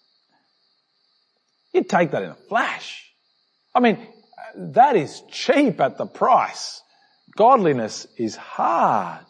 You'd 1.72 1.88
take 1.88 2.10
that 2.10 2.22
in 2.22 2.30
a 2.30 2.34
flash. 2.34 3.10
I 3.74 3.80
mean, 3.80 3.98
that 4.54 4.96
is 4.96 5.22
cheap 5.30 5.80
at 5.80 5.96
the 5.96 6.06
price. 6.06 6.82
Godliness 7.36 8.06
is 8.18 8.36
hard. 8.36 9.24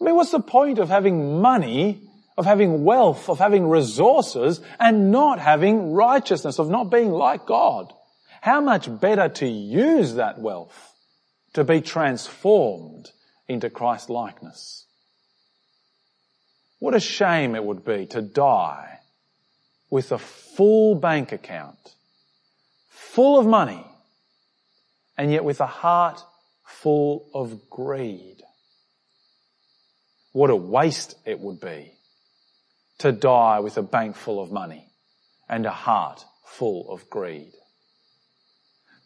I 0.00 0.04
mean, 0.04 0.16
what's 0.16 0.32
the 0.32 0.40
point 0.40 0.78
of 0.78 0.88
having 0.88 1.40
money, 1.40 2.02
of 2.36 2.44
having 2.44 2.84
wealth, 2.84 3.28
of 3.28 3.38
having 3.38 3.68
resources, 3.68 4.60
and 4.80 5.10
not 5.10 5.38
having 5.38 5.92
righteousness, 5.92 6.58
of 6.58 6.68
not 6.68 6.90
being 6.90 7.12
like 7.12 7.46
God? 7.46 7.92
How 8.40 8.60
much 8.60 8.88
better 9.00 9.28
to 9.28 9.46
use 9.46 10.14
that 10.14 10.40
wealth 10.40 10.91
to 11.54 11.64
be 11.64 11.80
transformed 11.80 13.10
into 13.48 13.70
Christ 13.70 14.08
likeness. 14.08 14.86
What 16.78 16.94
a 16.94 17.00
shame 17.00 17.54
it 17.54 17.64
would 17.64 17.84
be 17.84 18.06
to 18.06 18.22
die 18.22 18.98
with 19.90 20.10
a 20.10 20.18
full 20.18 20.94
bank 20.94 21.32
account, 21.32 21.94
full 22.88 23.38
of 23.38 23.46
money, 23.46 23.86
and 25.16 25.30
yet 25.30 25.44
with 25.44 25.60
a 25.60 25.66
heart 25.66 26.22
full 26.64 27.28
of 27.34 27.68
greed. 27.70 28.42
What 30.32 30.50
a 30.50 30.56
waste 30.56 31.14
it 31.26 31.38
would 31.38 31.60
be 31.60 31.92
to 32.98 33.12
die 33.12 33.60
with 33.60 33.76
a 33.76 33.82
bank 33.82 34.16
full 34.16 34.42
of 34.42 34.50
money 34.50 34.86
and 35.48 35.66
a 35.66 35.70
heart 35.70 36.24
full 36.46 36.90
of 36.90 37.10
greed. 37.10 37.52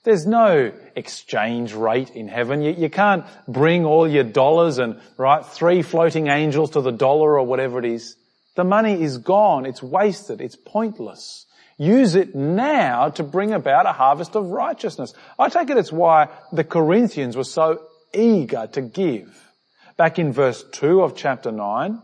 There's 0.07 0.25
no 0.25 0.71
exchange 0.95 1.75
rate 1.75 2.11
in 2.11 2.29
heaven. 2.29 2.63
You, 2.63 2.71
you, 2.71 2.89
can't 2.89 3.25
bring 3.49 3.85
all 3.85 4.07
your 4.07 4.23
dollars 4.23 4.79
and, 4.79 5.01
right, 5.17 5.45
three 5.45 5.83
floating 5.83 6.29
angels 6.29 6.71
to 6.71 6.81
the 6.81 6.93
dollar 6.93 7.37
or 7.37 7.45
whatever 7.45 7.81
it 7.81 7.85
is. 7.85 8.15
The 8.55 8.63
money 8.63 9.03
is 9.03 9.19
gone. 9.19 9.67
It's 9.67 9.83
wasted. 9.83 10.41
It's 10.41 10.55
pointless. 10.55 11.47
Use 11.77 12.15
it 12.15 12.37
now 12.37 13.09
to 13.09 13.25
bring 13.25 13.53
about 13.53 13.87
a 13.87 13.93
harvest 13.93 14.37
of 14.37 14.47
righteousness. 14.47 15.13
I 15.41 15.49
take 15.49 15.71
it 15.71 15.77
it's 15.77 15.91
why 15.91 16.29
the 16.53 16.63
Corinthians 16.63 17.37
were 17.37 17.43
so 17.43 17.83
eager 18.15 18.69
to 18.75 18.83
give. 18.83 19.37
Back 19.97 20.21
in 20.21 20.33
verse 20.33 20.63
2 20.71 21.03
of 21.03 21.17
chapter 21.17 21.51
9, 21.51 22.01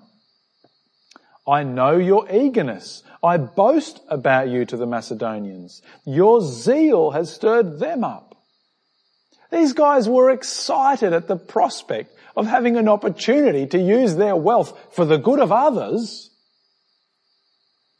I 1.47 1.65
know 1.65 1.97
your 1.97 2.31
eagerness. 2.31 3.03
I 3.23 3.37
boast 3.37 4.01
about 4.09 4.49
you 4.49 4.65
to 4.67 4.77
the 4.77 4.87
Macedonians. 4.87 5.83
Your 6.05 6.41
zeal 6.41 7.11
has 7.11 7.33
stirred 7.33 7.81
them 7.81 8.05
up. 8.05 8.37
These 9.51 9.75
guys 9.75 10.09
were 10.09 10.31
excited 10.31 11.13
at 11.13 11.29
the 11.29 11.37
prospect 11.37 12.15
of 12.37 12.47
having 12.47 12.77
an 12.77 12.89
opportunity 12.89 13.67
to 13.67 13.79
use 13.79 14.17
their 14.17 14.37
wealth 14.37 14.79
for 14.93 15.05
the 15.05 15.19
good 15.19 15.41
of 15.41 15.53
others, 15.53 16.31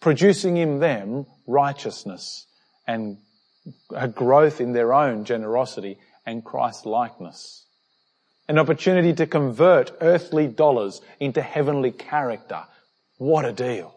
producing 0.01 0.57
in 0.57 0.79
them 0.79 1.27
righteousness 1.47 2.47
and 2.87 3.19
a 3.95 4.09
growth 4.09 4.61
in 4.61 4.73
their 4.73 4.93
own 4.93 5.25
generosity 5.25 5.99
and 6.25 6.45
Christ 6.45 6.87
likeness. 6.87 7.67
An 8.49 8.59
opportunity 8.59 9.13
to 9.15 9.27
convert 9.27 9.93
earthly 10.01 10.47
dollars 10.47 11.01
into 11.21 11.43
heavenly 11.43 11.91
character. 11.91 12.65
What 13.23 13.45
a 13.45 13.53
deal. 13.53 13.95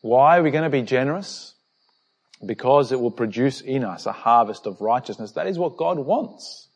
Why 0.00 0.36
are 0.36 0.42
we 0.42 0.50
going 0.50 0.64
to 0.64 0.70
be 0.70 0.82
generous? 0.82 1.54
Because 2.44 2.90
it 2.90 3.00
will 3.00 3.12
produce 3.12 3.60
in 3.60 3.84
us 3.84 4.06
a 4.06 4.12
harvest 4.12 4.66
of 4.66 4.80
righteousness. 4.80 5.30
That 5.32 5.46
is 5.46 5.56
what 5.56 5.76
God 5.76 6.00
wants. 6.00 6.66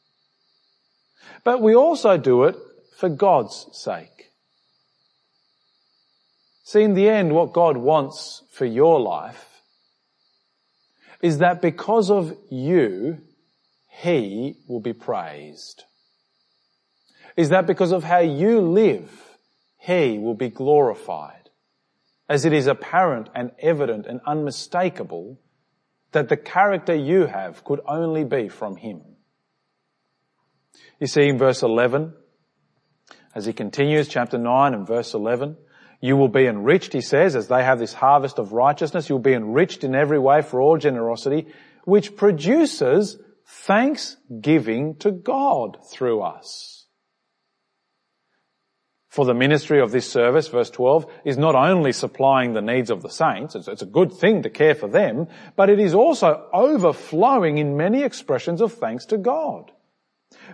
But 1.42 1.62
we 1.62 1.74
also 1.74 2.16
do 2.16 2.44
it 2.44 2.54
for 2.96 3.08
God's 3.08 3.66
sake. 3.72 4.30
See, 6.62 6.84
in 6.84 6.94
the 6.94 7.08
end, 7.08 7.34
what 7.34 7.52
God 7.52 7.76
wants 7.76 8.44
for 8.52 8.66
your 8.66 9.00
life 9.00 9.48
is 11.20 11.38
that 11.38 11.60
because 11.60 12.08
of 12.08 12.36
you, 12.52 13.18
He 13.88 14.58
will 14.68 14.80
be 14.80 14.92
praised. 14.92 15.82
Is 17.36 17.48
that 17.48 17.66
because 17.66 17.92
of 17.92 18.04
how 18.04 18.20
you 18.20 18.60
live, 18.60 19.10
He 19.78 20.18
will 20.18 20.34
be 20.34 20.48
glorified. 20.48 21.50
As 22.28 22.44
it 22.44 22.52
is 22.52 22.66
apparent 22.66 23.28
and 23.34 23.50
evident 23.58 24.06
and 24.06 24.20
unmistakable 24.26 25.38
that 26.12 26.28
the 26.28 26.36
character 26.36 26.94
you 26.94 27.26
have 27.26 27.64
could 27.64 27.80
only 27.86 28.24
be 28.24 28.48
from 28.48 28.76
Him. 28.76 29.02
You 31.00 31.06
see 31.06 31.28
in 31.28 31.38
verse 31.38 31.62
11, 31.62 32.14
as 33.34 33.46
he 33.46 33.52
continues, 33.52 34.08
chapter 34.08 34.38
9 34.38 34.74
and 34.74 34.86
verse 34.86 35.12
11, 35.12 35.56
you 36.00 36.16
will 36.16 36.28
be 36.28 36.46
enriched, 36.46 36.92
he 36.92 37.00
says, 37.00 37.34
as 37.34 37.48
they 37.48 37.64
have 37.64 37.78
this 37.78 37.94
harvest 37.94 38.38
of 38.38 38.52
righteousness, 38.52 39.08
you'll 39.08 39.18
be 39.18 39.32
enriched 39.32 39.82
in 39.84 39.94
every 39.94 40.18
way 40.18 40.40
for 40.42 40.60
all 40.60 40.76
generosity, 40.76 41.46
which 41.84 42.16
produces 42.16 43.18
thanksgiving 43.46 44.96
to 44.96 45.10
God 45.10 45.78
through 45.90 46.22
us 46.22 46.83
for 49.14 49.24
the 49.24 49.32
ministry 49.32 49.78
of 49.78 49.92
this 49.92 50.10
service, 50.10 50.48
verse 50.48 50.70
12, 50.70 51.06
is 51.24 51.38
not 51.38 51.54
only 51.54 51.92
supplying 51.92 52.52
the 52.52 52.60
needs 52.60 52.90
of 52.90 53.00
the 53.00 53.08
saints, 53.08 53.54
it's, 53.54 53.80
a 53.80 53.86
good 53.86 54.12
thing 54.12 54.42
to 54.42 54.50
care 54.50 54.74
for 54.74 54.88
them, 54.88 55.28
but 55.54 55.70
it 55.70 55.78
is 55.78 55.94
also 55.94 56.44
overflowing 56.52 57.58
in 57.58 57.76
many 57.76 58.02
expressions 58.02 58.60
of 58.60 58.72
thanks 58.72 59.06
to 59.06 59.16
God. 59.16 59.70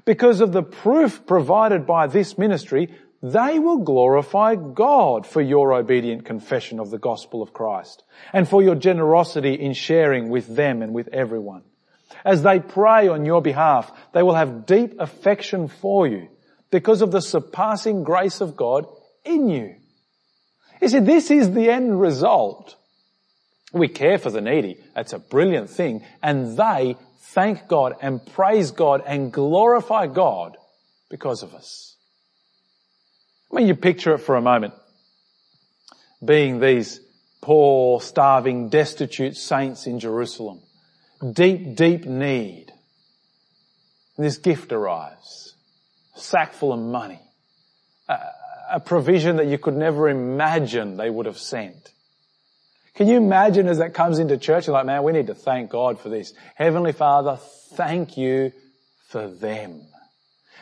Because 0.05 0.43
of 0.43 0.53
the 0.53 0.63
proof 0.63 1.25
provided 1.25 1.87
by 1.87 2.07
this 2.07 2.37
ministry, 2.37 2.95
they 3.23 3.59
will 3.59 3.79
glorify 3.79 4.57
God 4.57 5.27
for 5.27 5.41
your 5.41 5.73
obedient 5.73 6.27
confession 6.27 6.81
of 6.81 6.91
the 6.91 6.99
gospel 6.99 7.41
of 7.41 7.55
Christ 7.55 8.05
and 8.31 8.47
for 8.47 8.63
your 8.63 8.75
generosity 8.75 9.55
in 9.55 9.73
sharing 9.73 10.29
with 10.29 10.55
them 10.55 10.83
and 10.83 10.93
with 10.93 11.09
everyone. 11.15 11.63
As 12.27 12.43
they 12.43 12.61
pray 12.61 13.09
on 13.09 13.25
your 13.25 13.41
behalf, 13.41 13.91
they 14.13 14.23
will 14.23 14.35
have 14.35 14.67
deep 14.67 15.01
affection 15.01 15.67
for 15.67 16.07
you 16.07 16.29
because 16.71 17.03
of 17.03 17.11
the 17.11 17.21
surpassing 17.21 18.05
grace 18.05 18.41
of 18.41 18.57
God 18.57 18.87
in 19.25 19.49
you. 19.49 19.75
You 20.81 20.89
see, 20.89 21.01
this 21.01 21.31
is 21.31 21.53
the 21.53 21.69
end 21.69 22.01
result. 22.01 22.77
We 23.73 23.89
care 23.89 24.19
for 24.19 24.31
the 24.31 24.41
needy. 24.41 24.79
That's 24.95 25.13
a 25.13 25.19
brilliant 25.19 25.71
thing. 25.71 26.05
And 26.23 26.57
they 26.57 26.97
thank 27.19 27.69
God 27.69 27.95
and 28.01 28.25
praise 28.25 28.71
God 28.71 29.03
and 29.07 29.33
glorify 29.33 30.07
God 30.07 30.57
because 31.09 31.43
of 31.43 31.55
us. 31.55 31.97
I 33.53 33.57
mean, 33.57 33.69
you 33.69 33.75
picture 33.75 34.15
it 34.15 34.19
for 34.19 34.37
a 34.37 34.43
moment. 34.43 34.75
Being 36.25 36.61
these 36.61 37.01
poor, 37.41 38.01
starving, 38.01 38.69
destitute 38.69 39.37
saints 39.37 39.87
in 39.87 39.99
Jerusalem. 39.99 40.61
Deep, 41.33 41.75
deep 41.77 42.05
need. 42.05 42.73
And 44.17 44.27
this 44.27 44.39
gift 44.39 44.73
arrives 44.73 45.55
sack 46.15 46.53
full 46.53 46.73
of 46.73 46.81
money. 46.81 47.21
A, 48.09 48.19
a 48.73 48.81
provision 48.81 49.37
that 49.37 49.47
you 49.47 49.59
could 49.59 49.77
never 49.77 50.09
imagine 50.09 50.97
they 50.97 51.11
would 51.11 51.27
have 51.27 51.39
sent. 51.39 51.93
Can 52.95 53.09
you 53.09 53.17
imagine 53.17 53.67
as 53.67 53.79
that 53.79 53.95
comes 53.95 54.19
into 54.19 54.37
church, 54.37 54.67
you're 54.67 54.75
like, 54.75 54.87
man, 54.87 55.03
we 55.03 55.13
need 55.13 55.29
to 55.29 55.35
thank 55.35 55.71
God 55.71 55.99
for 55.99 56.09
this. 56.09 56.35
Heavenly 56.55 56.93
Father, 56.93 57.39
thank 57.73 58.17
you 58.17 58.53
for 59.09 59.29
them. 59.29 59.83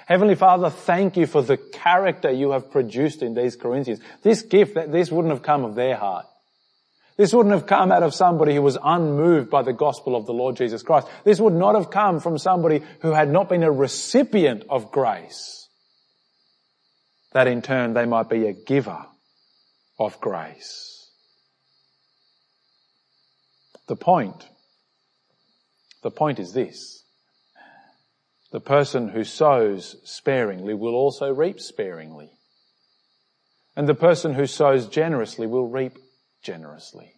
Heavenly 0.07 0.37
Father, 0.37 0.71
thank 0.71 1.17
you 1.17 1.27
for 1.27 1.43
the 1.43 1.57
character 1.57 2.31
you 2.31 2.53
have 2.53 2.71
produced 2.71 3.23
in 3.23 3.35
these 3.35 3.57
Corinthians. 3.57 4.01
This 4.23 4.43
gift, 4.43 4.75
that 4.75 4.91
this 4.91 5.11
wouldn't 5.11 5.35
have 5.35 5.43
come 5.43 5.65
of 5.65 5.75
their 5.75 5.97
heart. 5.97 6.27
This 7.19 7.35
wouldn't 7.35 7.53
have 7.53 7.67
come 7.67 7.91
out 7.91 8.05
of 8.05 8.15
somebody 8.15 8.55
who 8.55 8.63
was 8.63 8.79
unmoved 8.83 9.51
by 9.51 9.63
the 9.63 9.73
gospel 9.73 10.15
of 10.15 10.25
the 10.25 10.33
Lord 10.33 10.55
Jesus 10.55 10.85
Christ. 10.85 11.09
This 11.25 11.41
would 11.41 11.53
not 11.53 11.75
have 11.75 11.91
come 11.91 12.21
from 12.21 12.39
somebody 12.39 12.81
who 13.01 13.11
had 13.11 13.29
not 13.29 13.49
been 13.49 13.65
a 13.65 13.73
recipient 13.73 14.63
of 14.71 14.93
grace. 14.93 15.69
That 17.33 17.49
in 17.49 17.61
turn 17.61 17.93
they 17.93 18.07
might 18.07 18.31
be 18.31 18.47
a 18.47 18.53
giver 18.53 19.05
of 19.99 20.21
grace. 20.21 21.11
The 23.89 23.97
point, 23.97 24.49
the 26.05 26.13
point 26.13 26.39
is 26.39 26.53
this. 26.53 27.03
The 28.53 28.61
person 28.61 29.09
who 29.09 29.25
sows 29.25 29.97
sparingly 30.05 30.75
will 30.75 30.95
also 30.95 31.35
reap 31.35 31.59
sparingly. 31.59 32.31
And 33.75 33.89
the 33.89 33.95
person 33.95 34.35
who 34.35 34.47
sows 34.47 34.87
generously 34.87 35.49
will 35.49 35.67
reap 35.67 35.99
generously. 36.49 37.13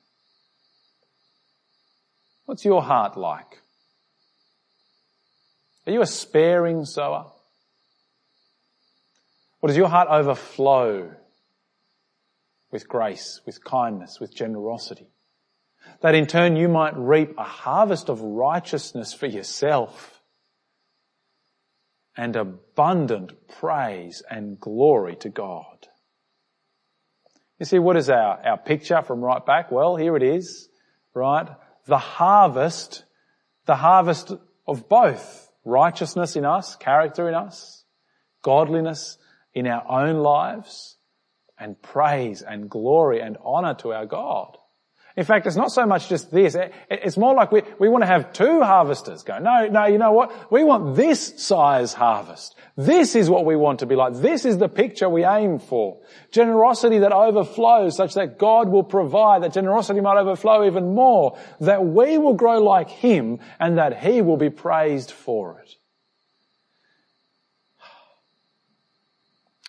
What's 2.46 2.64
your 2.64 2.82
heart 2.82 3.16
like? 3.16 3.60
Are 5.86 5.92
you 5.92 6.02
a 6.02 6.06
sparing 6.06 6.84
sower? 6.84 7.30
Or 9.62 9.68
does 9.68 9.76
your 9.76 9.86
heart 9.86 10.08
overflow 10.10 11.12
with 12.72 12.88
grace, 12.88 13.40
with 13.46 13.62
kindness, 13.62 14.18
with 14.18 14.34
generosity? 14.34 15.06
That 16.00 16.16
in 16.16 16.26
turn 16.26 16.56
you 16.56 16.68
might 16.68 16.96
reap 16.96 17.38
a 17.38 17.44
harvest 17.44 18.08
of 18.08 18.20
righteousness 18.20 19.12
for 19.12 19.26
yourself 19.26 20.20
and 22.16 22.34
abundant 22.34 23.46
praise 23.46 24.24
and 24.28 24.58
glory 24.58 25.14
to 25.20 25.28
God. 25.28 25.86
You 27.60 27.66
see, 27.66 27.78
what 27.78 27.98
is 27.98 28.08
our, 28.08 28.40
our 28.42 28.56
picture 28.56 29.02
from 29.02 29.20
right 29.20 29.44
back? 29.44 29.70
Well, 29.70 29.94
here 29.94 30.16
it 30.16 30.22
is, 30.22 30.70
right? 31.12 31.46
The 31.84 31.98
harvest, 31.98 33.04
the 33.66 33.76
harvest 33.76 34.32
of 34.66 34.88
both 34.88 35.52
righteousness 35.66 36.36
in 36.36 36.46
us, 36.46 36.74
character 36.76 37.28
in 37.28 37.34
us, 37.34 37.84
godliness 38.40 39.18
in 39.52 39.66
our 39.66 39.84
own 39.90 40.22
lives, 40.22 40.96
and 41.58 41.80
praise 41.82 42.40
and 42.40 42.70
glory 42.70 43.20
and 43.20 43.36
honor 43.44 43.74
to 43.74 43.92
our 43.92 44.06
God. 44.06 44.56
In 45.16 45.24
fact, 45.24 45.46
it's 45.46 45.56
not 45.56 45.72
so 45.72 45.86
much 45.86 46.08
just 46.08 46.30
this. 46.30 46.56
It's 46.88 47.16
more 47.16 47.34
like 47.34 47.50
we, 47.50 47.62
we 47.80 47.88
want 47.88 48.02
to 48.02 48.06
have 48.06 48.32
two 48.32 48.62
harvesters 48.62 49.24
go, 49.24 49.38
no, 49.38 49.66
no, 49.66 49.86
you 49.86 49.98
know 49.98 50.12
what? 50.12 50.52
We 50.52 50.62
want 50.62 50.94
this 50.94 51.34
size 51.36 51.92
harvest. 51.92 52.54
This 52.76 53.16
is 53.16 53.28
what 53.28 53.44
we 53.44 53.56
want 53.56 53.80
to 53.80 53.86
be 53.86 53.96
like. 53.96 54.14
This 54.14 54.44
is 54.44 54.58
the 54.58 54.68
picture 54.68 55.08
we 55.08 55.24
aim 55.24 55.58
for. 55.58 56.00
Generosity 56.30 57.00
that 57.00 57.12
overflows 57.12 57.96
such 57.96 58.14
that 58.14 58.38
God 58.38 58.68
will 58.68 58.84
provide, 58.84 59.42
that 59.42 59.52
generosity 59.52 60.00
might 60.00 60.16
overflow 60.16 60.64
even 60.64 60.94
more, 60.94 61.36
that 61.60 61.84
we 61.84 62.16
will 62.16 62.34
grow 62.34 62.62
like 62.62 62.88
Him 62.88 63.40
and 63.58 63.78
that 63.78 63.98
He 64.00 64.22
will 64.22 64.36
be 64.36 64.50
praised 64.50 65.10
for 65.10 65.60
it. 65.60 65.74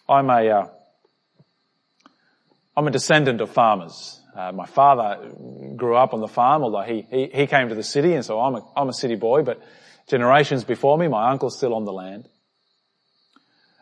I'm 0.07 0.29
a, 0.29 0.49
uh, 0.49 0.67
I'm 2.77 2.87
a 2.87 2.91
descendant 2.91 3.41
of 3.41 3.49
farmers. 3.49 4.20
Uh, 4.35 4.51
my 4.53 4.65
father 4.65 5.31
grew 5.75 5.95
up 5.95 6.13
on 6.13 6.21
the 6.21 6.27
farm, 6.27 6.63
although 6.63 6.81
he, 6.81 7.05
he, 7.09 7.29
he 7.33 7.47
came 7.47 7.69
to 7.69 7.75
the 7.75 7.83
city, 7.83 8.13
and 8.13 8.23
so 8.23 8.39
I'm 8.39 8.55
a, 8.55 8.65
I'm 8.75 8.87
a 8.87 8.93
city 8.93 9.15
boy, 9.15 9.43
but 9.43 9.61
generations 10.07 10.63
before 10.63 10.97
me, 10.97 11.07
my 11.07 11.31
uncle's 11.31 11.57
still 11.57 11.73
on 11.73 11.83
the 11.83 11.91
land. 11.91 12.29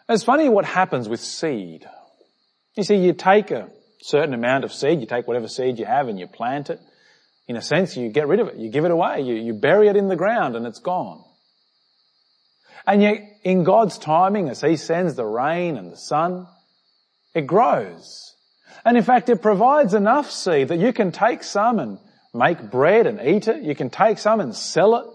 it's 0.08 0.24
funny 0.24 0.50
what 0.50 0.66
happens 0.66 1.08
with 1.08 1.20
seed. 1.20 1.88
You 2.76 2.84
see, 2.84 2.96
you 2.96 3.14
take 3.14 3.52
a 3.52 3.70
certain 4.02 4.34
amount 4.34 4.64
of 4.64 4.74
seed, 4.74 5.02
you 5.02 5.06
take 5.06 5.28
whatever 5.28 5.48
seed 5.48 5.78
you 5.78 5.86
have 5.86 6.08
and 6.08 6.20
you 6.20 6.28
plant 6.28 6.70
it. 6.70 6.80
In 7.48 7.56
a 7.56 7.62
sense, 7.62 7.98
you 7.98 8.10
get 8.10 8.28
rid 8.28 8.40
of 8.40 8.48
it, 8.48 8.56
you 8.58 8.70
give 8.70 8.86
it 8.86 8.92
away, 8.92 9.22
you, 9.22 9.36
you 9.36 9.54
bury 9.54 9.88
it 9.88 9.96
in 9.96 10.08
the 10.08 10.16
ground 10.16 10.56
and 10.56 10.66
it's 10.66 10.80
gone. 10.80 11.24
And 12.88 13.02
yet, 13.04 13.18
in 13.44 13.64
God's 13.64 13.98
timing, 13.98 14.50
as 14.50 14.62
He 14.62 14.78
sends 14.78 15.16
the 15.16 15.26
rain 15.26 15.78
and 15.78 15.92
the 15.92 15.98
sun, 15.98 16.48
it 17.36 17.46
grows. 17.46 18.36
And 18.86 18.98
in 18.98 19.04
fact, 19.04 19.30
it 19.30 19.42
provides 19.42 19.94
enough 19.94 20.32
seed 20.32 20.70
that 20.70 20.80
you 20.80 20.94
can 20.94 21.12
take 21.12 21.44
some 21.44 21.80
and 21.80 22.00
make 22.34 22.72
bread 22.72 23.08
and 23.08 23.20
eat 23.22 23.48
it. 23.48 23.64
You 23.64 23.76
can 23.76 23.90
take 23.90 24.18
some 24.18 24.40
and 24.40 24.56
sell 24.56 24.96
it. 24.96 25.06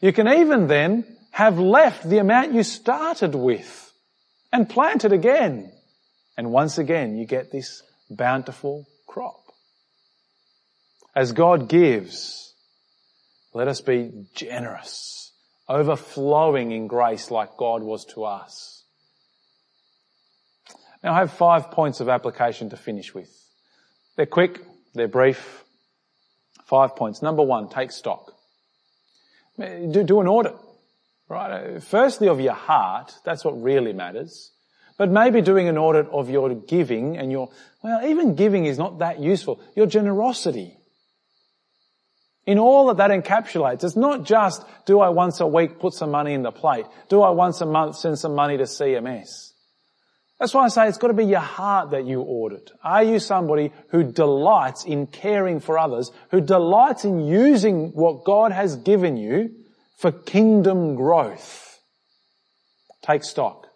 You 0.00 0.12
can 0.12 0.28
even 0.28 0.66
then 0.66 1.04
have 1.30 1.58
left 1.58 2.08
the 2.08 2.18
amount 2.18 2.52
you 2.52 2.62
started 2.62 3.34
with 3.34 3.92
and 4.52 4.68
plant 4.68 5.04
it 5.04 5.12
again. 5.12 5.72
And 6.36 6.50
once 6.50 6.78
again, 6.78 7.16
you 7.16 7.26
get 7.26 7.50
this 7.50 7.82
bountiful 8.10 8.86
crop. 9.06 9.40
As 11.14 11.32
God 11.32 11.68
gives, 11.68 12.54
let 13.54 13.68
us 13.68 13.80
be 13.80 14.26
generous, 14.34 15.32
overflowing 15.68 16.72
in 16.72 16.86
grace 16.86 17.30
like 17.30 17.56
God 17.56 17.82
was 17.82 18.04
to 18.14 18.24
us. 18.24 18.81
Now 21.02 21.14
I 21.14 21.18
have 21.18 21.32
five 21.32 21.70
points 21.70 22.00
of 22.00 22.08
application 22.08 22.70
to 22.70 22.76
finish 22.76 23.14
with. 23.14 23.30
They're 24.16 24.26
quick, 24.26 24.60
they're 24.94 25.08
brief. 25.08 25.64
Five 26.66 26.96
points. 26.96 27.22
Number 27.22 27.42
one, 27.42 27.68
take 27.68 27.90
stock. 27.90 28.32
Do, 29.58 30.02
do 30.04 30.20
an 30.20 30.28
audit. 30.28 30.56
Right? 31.28 31.82
Firstly 31.82 32.28
of 32.28 32.40
your 32.40 32.54
heart, 32.54 33.14
that's 33.24 33.44
what 33.44 33.60
really 33.60 33.92
matters. 33.92 34.52
But 34.98 35.10
maybe 35.10 35.40
doing 35.40 35.68
an 35.68 35.78
audit 35.78 36.08
of 36.08 36.30
your 36.30 36.54
giving 36.54 37.16
and 37.16 37.32
your, 37.32 37.50
well, 37.82 38.06
even 38.06 38.34
giving 38.34 38.66
is 38.66 38.78
not 38.78 38.98
that 38.98 39.18
useful. 39.20 39.60
Your 39.74 39.86
generosity. 39.86 40.76
In 42.44 42.58
all 42.58 42.88
that 42.88 42.96
that 42.96 43.10
encapsulates, 43.10 43.84
it's 43.84 43.96
not 43.96 44.24
just, 44.24 44.64
do 44.84 45.00
I 45.00 45.10
once 45.10 45.40
a 45.40 45.46
week 45.46 45.78
put 45.78 45.94
some 45.94 46.10
money 46.10 46.34
in 46.34 46.42
the 46.42 46.50
plate? 46.50 46.86
Do 47.08 47.22
I 47.22 47.30
once 47.30 47.60
a 47.60 47.66
month 47.66 47.96
send 47.96 48.18
some 48.18 48.34
money 48.34 48.56
to 48.58 48.64
CMS? 48.64 49.51
That's 50.42 50.54
why 50.54 50.64
I 50.64 50.68
say 50.70 50.88
it's 50.88 50.98
got 50.98 51.06
to 51.06 51.14
be 51.14 51.24
your 51.24 51.38
heart 51.38 51.92
that 51.92 52.04
you 52.04 52.22
audit. 52.22 52.72
Are 52.82 53.04
you 53.04 53.20
somebody 53.20 53.70
who 53.90 54.02
delights 54.02 54.84
in 54.84 55.06
caring 55.06 55.60
for 55.60 55.78
others, 55.78 56.10
who 56.32 56.40
delights 56.40 57.04
in 57.04 57.20
using 57.20 57.92
what 57.94 58.24
God 58.24 58.50
has 58.50 58.74
given 58.74 59.16
you 59.16 59.50
for 59.98 60.10
kingdom 60.10 60.96
growth? 60.96 61.78
Take 63.02 63.22
stock. 63.22 63.68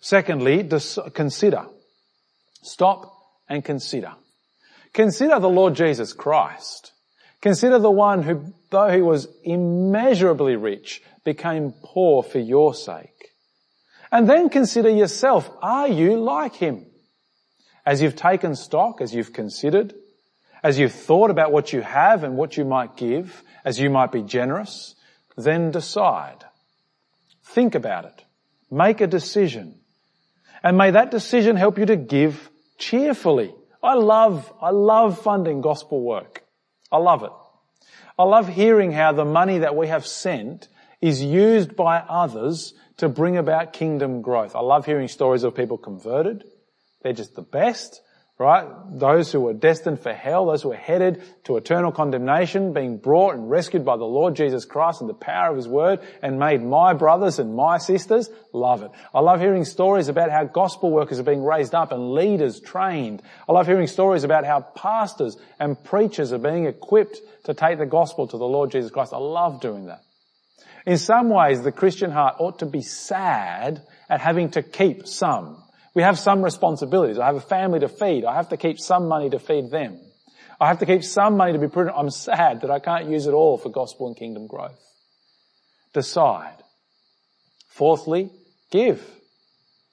Secondly, 0.00 0.68
consider. 1.14 1.66
Stop 2.62 3.04
and 3.48 3.64
consider. 3.64 4.14
Consider 4.92 5.38
the 5.38 5.48
Lord 5.48 5.74
Jesus 5.74 6.12
Christ. 6.12 6.90
Consider 7.40 7.78
the 7.78 7.92
one 7.92 8.24
who, 8.24 8.52
though 8.70 8.88
he 8.88 9.02
was 9.02 9.28
immeasurably 9.44 10.56
rich, 10.56 11.00
became 11.24 11.74
poor 11.84 12.24
for 12.24 12.40
your 12.40 12.74
sake. 12.74 13.29
And 14.12 14.28
then 14.28 14.48
consider 14.48 14.88
yourself. 14.88 15.50
Are 15.62 15.88
you 15.88 16.20
like 16.20 16.54
him? 16.54 16.86
As 17.86 18.02
you've 18.02 18.16
taken 18.16 18.56
stock, 18.56 19.00
as 19.00 19.14
you've 19.14 19.32
considered, 19.32 19.94
as 20.62 20.78
you've 20.78 20.92
thought 20.92 21.30
about 21.30 21.52
what 21.52 21.72
you 21.72 21.80
have 21.80 22.24
and 22.24 22.36
what 22.36 22.56
you 22.56 22.64
might 22.64 22.96
give, 22.96 23.42
as 23.64 23.78
you 23.78 23.88
might 23.88 24.12
be 24.12 24.22
generous, 24.22 24.94
then 25.36 25.70
decide. 25.70 26.44
Think 27.44 27.74
about 27.74 28.04
it. 28.04 28.24
Make 28.70 29.00
a 29.00 29.06
decision. 29.06 29.76
And 30.62 30.76
may 30.76 30.90
that 30.90 31.10
decision 31.10 31.56
help 31.56 31.78
you 31.78 31.86
to 31.86 31.96
give 31.96 32.50
cheerfully. 32.78 33.54
I 33.82 33.94
love, 33.94 34.52
I 34.60 34.70
love 34.70 35.20
funding 35.20 35.62
gospel 35.62 36.02
work. 36.02 36.44
I 36.92 36.98
love 36.98 37.22
it. 37.22 37.32
I 38.18 38.24
love 38.24 38.48
hearing 38.48 38.92
how 38.92 39.12
the 39.12 39.24
money 39.24 39.58
that 39.58 39.74
we 39.74 39.88
have 39.88 40.06
sent 40.06 40.68
is 41.00 41.22
used 41.22 41.74
by 41.74 41.98
others 41.98 42.74
to 43.00 43.08
bring 43.08 43.36
about 43.36 43.72
kingdom 43.72 44.22
growth. 44.22 44.56
I 44.56 44.60
love 44.60 44.86
hearing 44.86 45.08
stories 45.08 45.42
of 45.42 45.54
people 45.54 45.76
converted. 45.76 46.44
They're 47.02 47.12
just 47.12 47.34
the 47.34 47.42
best 47.42 48.00
right? 48.40 48.66
Those 48.98 49.30
who 49.30 49.40
were 49.40 49.52
destined 49.52 50.00
for 50.00 50.14
hell, 50.14 50.46
those 50.46 50.62
who 50.62 50.70
were 50.70 50.74
headed 50.74 51.22
to 51.44 51.58
eternal 51.58 51.92
condemnation, 51.92 52.72
being 52.72 52.96
brought 52.96 53.34
and 53.34 53.50
rescued 53.50 53.84
by 53.84 53.98
the 53.98 54.06
Lord 54.06 54.34
Jesus 54.34 54.64
Christ 54.64 55.02
and 55.02 55.10
the 55.10 55.14
power 55.14 55.50
of 55.50 55.56
His 55.58 55.68
Word 55.68 56.00
and 56.22 56.38
made 56.38 56.62
my 56.62 56.94
brothers 56.94 57.38
and 57.38 57.54
my 57.54 57.76
sisters, 57.76 58.30
love 58.54 58.82
it. 58.82 58.92
I 59.14 59.20
love 59.20 59.40
hearing 59.40 59.66
stories 59.66 60.08
about 60.08 60.30
how 60.30 60.44
gospel 60.44 60.90
workers 60.90 61.18
are 61.18 61.22
being 61.22 61.44
raised 61.44 61.74
up 61.74 61.92
and 61.92 62.12
leaders 62.12 62.60
trained. 62.60 63.20
I 63.46 63.52
love 63.52 63.66
hearing 63.66 63.86
stories 63.86 64.24
about 64.24 64.46
how 64.46 64.62
pastors 64.74 65.36
and 65.58 65.76
preachers 65.84 66.32
are 66.32 66.38
being 66.38 66.64
equipped 66.64 67.18
to 67.44 67.52
take 67.52 67.76
the 67.76 67.84
gospel 67.84 68.26
to 68.26 68.38
the 68.38 68.48
Lord 68.48 68.70
Jesus 68.70 68.90
Christ. 68.90 69.12
I 69.12 69.18
love 69.18 69.60
doing 69.60 69.84
that. 69.88 70.00
In 70.86 70.98
some 70.98 71.28
ways, 71.28 71.62
the 71.62 71.72
Christian 71.72 72.10
heart 72.10 72.36
ought 72.38 72.58
to 72.60 72.66
be 72.66 72.82
sad 72.82 73.82
at 74.08 74.20
having 74.20 74.50
to 74.50 74.62
keep 74.62 75.06
some 75.06 75.62
we 75.94 76.02
have 76.02 76.18
some 76.18 76.42
responsibilities. 76.42 77.18
I 77.18 77.26
have 77.26 77.36
a 77.36 77.40
family 77.40 77.80
to 77.80 77.88
feed. 77.88 78.24
I 78.24 78.36
have 78.36 78.50
to 78.50 78.56
keep 78.56 78.78
some 78.78 79.08
money 79.08 79.30
to 79.30 79.38
feed 79.38 79.70
them. 79.70 79.98
I 80.60 80.68
have 80.68 80.78
to 80.80 80.86
keep 80.86 81.02
some 81.02 81.36
money 81.36 81.52
to 81.52 81.58
be 81.58 81.68
prudent. 81.68 81.96
I'm 81.96 82.10
sad 82.10 82.60
that 82.60 82.70
I 82.70 82.78
can't 82.78 83.08
use 83.08 83.26
it 83.26 83.32
all 83.32 83.58
for 83.58 83.70
gospel 83.70 84.06
and 84.06 84.16
kingdom 84.16 84.46
growth. 84.46 84.78
Decide. 85.92 86.56
Fourthly, 87.68 88.30
give. 88.70 89.04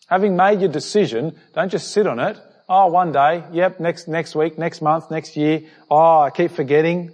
Having 0.07 0.35
made 0.35 0.59
your 0.59 0.69
decision, 0.69 1.35
don't 1.53 1.71
just 1.71 1.91
sit 1.91 2.05
on 2.05 2.19
it. 2.19 2.37
Oh, 2.69 2.87
one 2.87 3.13
day, 3.13 3.43
yep, 3.53 3.79
next, 3.79 4.07
next 4.07 4.35
week, 4.35 4.57
next 4.57 4.81
month, 4.81 5.09
next 5.09 5.37
year. 5.37 5.61
Oh, 5.89 6.19
I 6.19 6.29
keep 6.29 6.51
forgetting. 6.51 7.11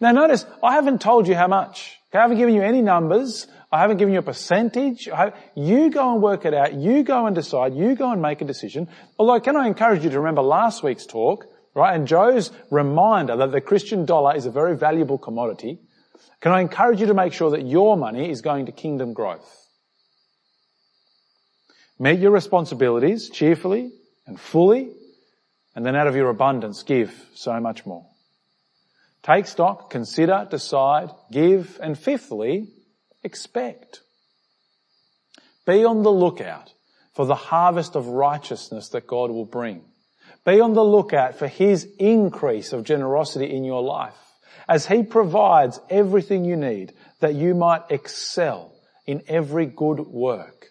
Now 0.00 0.12
notice, 0.12 0.46
I 0.62 0.74
haven't 0.74 1.00
told 1.00 1.26
you 1.26 1.34
how 1.34 1.48
much. 1.48 1.95
I 2.16 2.22
haven't 2.22 2.38
given 2.38 2.54
you 2.54 2.62
any 2.62 2.82
numbers. 2.82 3.46
I 3.70 3.80
haven't 3.80 3.96
given 3.98 4.14
you 4.14 4.20
a 4.20 4.22
percentage. 4.22 5.08
you 5.54 5.90
go 5.90 6.12
and 6.12 6.22
work 6.22 6.44
it 6.44 6.54
out. 6.54 6.74
You 6.74 7.02
go 7.02 7.26
and 7.26 7.34
decide. 7.34 7.74
You 7.74 7.94
go 7.94 8.10
and 8.10 8.22
make 8.22 8.40
a 8.40 8.44
decision. 8.44 8.88
Although 9.18 9.40
can 9.40 9.56
I 9.56 9.66
encourage 9.66 10.04
you 10.04 10.10
to 10.10 10.18
remember 10.18 10.42
last 10.42 10.82
week's 10.82 11.06
talk, 11.06 11.46
right? 11.74 11.94
And 11.94 12.06
Joe's 12.06 12.50
reminder 12.70 13.36
that 13.36 13.52
the 13.52 13.60
Christian 13.60 14.04
dollar 14.04 14.34
is 14.36 14.46
a 14.46 14.50
very 14.50 14.76
valuable 14.76 15.18
commodity. 15.18 15.80
Can 16.40 16.52
I 16.52 16.60
encourage 16.60 17.00
you 17.00 17.06
to 17.06 17.14
make 17.14 17.32
sure 17.32 17.50
that 17.50 17.66
your 17.66 17.96
money 17.96 18.30
is 18.30 18.40
going 18.40 18.66
to 18.66 18.72
kingdom 18.72 19.12
growth? 19.12 19.64
Meet 21.98 22.20
your 22.20 22.30
responsibilities 22.30 23.30
cheerfully 23.30 23.90
and 24.26 24.38
fully, 24.38 24.90
and 25.74 25.84
then 25.84 25.96
out 25.96 26.06
of 26.06 26.14
your 26.14 26.28
abundance 26.28 26.82
give 26.82 27.26
so 27.34 27.58
much 27.58 27.86
more. 27.86 28.06
Take 29.26 29.48
stock, 29.48 29.90
consider, 29.90 30.46
decide, 30.48 31.10
give, 31.32 31.80
and 31.82 31.98
fifthly, 31.98 32.68
expect. 33.24 34.02
Be 35.66 35.84
on 35.84 36.04
the 36.04 36.12
lookout 36.12 36.72
for 37.12 37.26
the 37.26 37.34
harvest 37.34 37.96
of 37.96 38.06
righteousness 38.06 38.90
that 38.90 39.08
God 39.08 39.32
will 39.32 39.44
bring. 39.44 39.82
Be 40.44 40.60
on 40.60 40.74
the 40.74 40.84
lookout 40.84 41.34
for 41.34 41.48
His 41.48 41.88
increase 41.98 42.72
of 42.72 42.84
generosity 42.84 43.52
in 43.52 43.64
your 43.64 43.82
life 43.82 44.14
as 44.68 44.86
He 44.86 45.02
provides 45.02 45.80
everything 45.90 46.44
you 46.44 46.54
need 46.54 46.92
that 47.18 47.34
you 47.34 47.52
might 47.56 47.82
excel 47.90 48.72
in 49.08 49.24
every 49.26 49.66
good 49.66 49.98
work, 49.98 50.66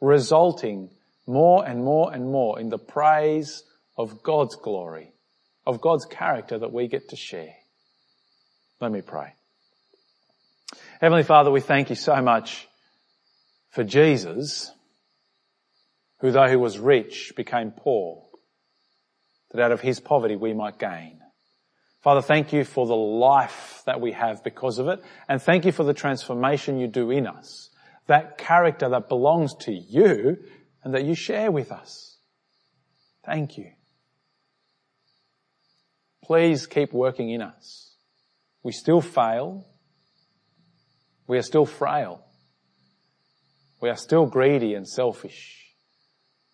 resulting 0.00 0.90
more 1.28 1.64
and 1.64 1.84
more 1.84 2.12
and 2.12 2.24
more 2.24 2.58
in 2.58 2.70
the 2.70 2.78
praise 2.78 3.62
of 3.96 4.20
God's 4.20 4.56
glory, 4.56 5.12
of 5.64 5.80
God's 5.80 6.06
character 6.06 6.58
that 6.58 6.72
we 6.72 6.88
get 6.88 7.10
to 7.10 7.16
share. 7.16 7.54
Let 8.80 8.92
me 8.92 9.02
pray. 9.02 9.34
Heavenly 11.00 11.22
Father, 11.22 11.50
we 11.50 11.60
thank 11.60 11.90
you 11.90 11.96
so 11.96 12.20
much 12.22 12.66
for 13.70 13.84
Jesus, 13.84 14.72
who 16.20 16.30
though 16.30 16.48
he 16.48 16.56
was 16.56 16.78
rich 16.78 17.34
became 17.36 17.72
poor, 17.72 18.24
that 19.50 19.62
out 19.62 19.72
of 19.72 19.82
his 19.82 20.00
poverty 20.00 20.36
we 20.36 20.54
might 20.54 20.78
gain. 20.78 21.20
Father, 22.02 22.22
thank 22.22 22.54
you 22.54 22.64
for 22.64 22.86
the 22.86 22.96
life 22.96 23.82
that 23.84 24.00
we 24.00 24.12
have 24.12 24.42
because 24.42 24.78
of 24.78 24.88
it, 24.88 25.02
and 25.28 25.42
thank 25.42 25.66
you 25.66 25.72
for 25.72 25.84
the 25.84 25.92
transformation 25.92 26.78
you 26.78 26.86
do 26.86 27.10
in 27.10 27.26
us, 27.26 27.68
that 28.06 28.38
character 28.38 28.88
that 28.88 29.10
belongs 29.10 29.54
to 29.60 29.72
you 29.72 30.38
and 30.82 30.94
that 30.94 31.04
you 31.04 31.14
share 31.14 31.50
with 31.50 31.70
us. 31.70 32.16
Thank 33.26 33.58
you. 33.58 33.72
Please 36.24 36.66
keep 36.66 36.94
working 36.94 37.28
in 37.28 37.42
us. 37.42 37.89
We 38.62 38.72
still 38.72 39.00
fail. 39.00 39.66
We 41.26 41.38
are 41.38 41.42
still 41.42 41.66
frail. 41.66 42.24
We 43.80 43.88
are 43.88 43.96
still 43.96 44.26
greedy 44.26 44.74
and 44.74 44.86
selfish. 44.86 45.66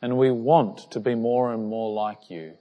And 0.00 0.16
we 0.16 0.30
want 0.30 0.92
to 0.92 1.00
be 1.00 1.14
more 1.14 1.52
and 1.52 1.66
more 1.66 1.92
like 1.92 2.30
you. 2.30 2.54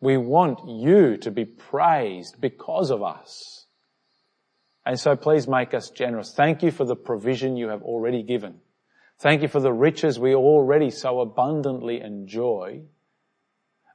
We 0.00 0.16
want 0.16 0.68
you 0.68 1.16
to 1.18 1.30
be 1.30 1.44
praised 1.44 2.40
because 2.40 2.90
of 2.90 3.02
us. 3.02 3.66
And 4.84 5.00
so 5.00 5.16
please 5.16 5.48
make 5.48 5.72
us 5.72 5.88
generous. 5.88 6.34
Thank 6.34 6.62
you 6.62 6.70
for 6.70 6.84
the 6.84 6.96
provision 6.96 7.56
you 7.56 7.68
have 7.68 7.82
already 7.82 8.22
given. 8.22 8.60
Thank 9.20 9.42
you 9.42 9.48
for 9.48 9.60
the 9.60 9.72
riches 9.72 10.18
we 10.18 10.34
already 10.34 10.90
so 10.90 11.20
abundantly 11.20 12.00
enjoy. 12.00 12.82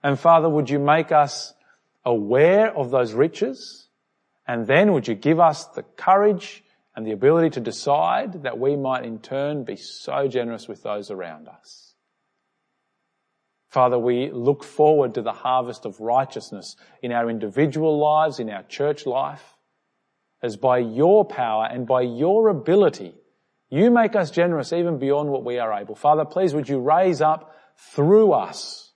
And 0.02 0.20
Father, 0.20 0.50
would 0.50 0.70
you 0.70 0.80
make 0.80 1.12
us 1.12 1.54
aware 2.06 2.76
of 2.76 2.90
those 2.90 3.14
riches? 3.14 3.89
And 4.50 4.66
then 4.66 4.94
would 4.94 5.08
you 5.08 5.14
give 5.14 5.40
us 5.40 5.66
the 5.66 5.84
courage 5.84 6.64
and 6.96 7.06
the 7.06 7.12
ability 7.12 7.52
to 7.52 7.60
decide 7.60 8.42
that 8.42 8.58
we 8.58 8.76
might 8.76 9.06
in 9.06 9.20
turn 9.20 9.64
be 9.64 9.76
so 9.76 10.28
generous 10.28 10.68
with 10.68 10.82
those 10.82 11.12
around 11.12 11.48
us. 11.48 11.94
Father, 13.68 14.00
we 14.00 14.32
look 14.32 14.64
forward 14.64 15.14
to 15.14 15.22
the 15.22 15.34
harvest 15.34 15.86
of 15.86 16.00
righteousness 16.00 16.76
in 17.04 17.12
our 17.12 17.30
individual 17.30 18.00
lives, 18.00 18.40
in 18.40 18.50
our 18.50 18.64
church 18.64 19.06
life, 19.06 19.56
as 20.42 20.58
by 20.58 20.80
your 20.80 21.26
power 21.26 21.68
and 21.72 21.86
by 21.86 22.02
your 22.02 22.48
ability, 22.48 23.14
you 23.70 23.92
make 23.92 24.16
us 24.16 24.32
generous 24.32 24.74
even 24.74 24.98
beyond 24.98 25.30
what 25.30 25.46
we 25.46 25.60
are 25.60 25.80
able. 25.80 25.94
Father, 25.94 26.26
please 26.26 26.56
would 26.56 26.68
you 26.68 26.80
raise 26.80 27.22
up 27.22 27.56
through 27.94 28.32
us 28.32 28.94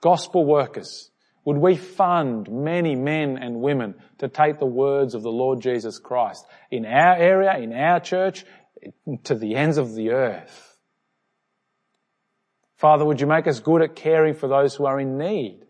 gospel 0.00 0.44
workers? 0.44 1.11
Would 1.44 1.56
we 1.56 1.76
fund 1.76 2.48
many 2.50 2.94
men 2.94 3.36
and 3.36 3.60
women 3.60 3.96
to 4.18 4.28
take 4.28 4.58
the 4.58 4.66
words 4.66 5.14
of 5.14 5.22
the 5.22 5.32
Lord 5.32 5.60
Jesus 5.60 5.98
Christ 5.98 6.46
in 6.70 6.86
our 6.86 7.16
area, 7.16 7.58
in 7.58 7.72
our 7.72 7.98
church, 7.98 8.44
to 9.24 9.34
the 9.34 9.56
ends 9.56 9.76
of 9.76 9.94
the 9.94 10.10
earth? 10.10 10.76
Father, 12.76 13.04
would 13.04 13.20
you 13.20 13.26
make 13.26 13.46
us 13.46 13.60
good 13.60 13.82
at 13.82 13.96
caring 13.96 14.34
for 14.34 14.48
those 14.48 14.74
who 14.74 14.86
are 14.86 15.00
in 15.00 15.18
need, 15.18 15.64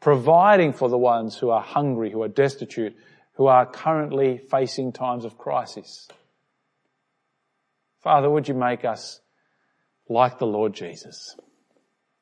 providing 0.00 0.72
for 0.72 0.88
the 0.88 0.98
ones 0.98 1.36
who 1.36 1.50
are 1.50 1.62
hungry, 1.62 2.10
who 2.10 2.22
are 2.22 2.28
destitute, 2.28 2.96
who 3.36 3.46
are 3.46 3.66
currently 3.66 4.38
facing 4.38 4.92
times 4.92 5.24
of 5.24 5.36
crisis. 5.36 6.08
Father, 8.02 8.30
would 8.30 8.48
you 8.48 8.54
make 8.54 8.84
us 8.84 9.20
like 10.08 10.38
the 10.38 10.46
Lord 10.46 10.72
Jesus? 10.72 11.36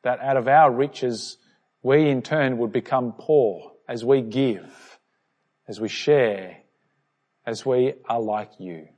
That 0.02 0.20
out 0.20 0.36
of 0.36 0.48
our 0.48 0.72
riches, 0.72 1.36
we 1.84 2.08
in 2.08 2.22
turn 2.22 2.56
would 2.58 2.72
become 2.72 3.12
poor 3.16 3.72
as 3.86 4.04
we 4.04 4.22
give, 4.22 4.98
as 5.68 5.78
we 5.78 5.88
share, 5.88 6.56
as 7.46 7.64
we 7.64 7.92
are 8.08 8.20
like 8.20 8.52
you. 8.58 8.88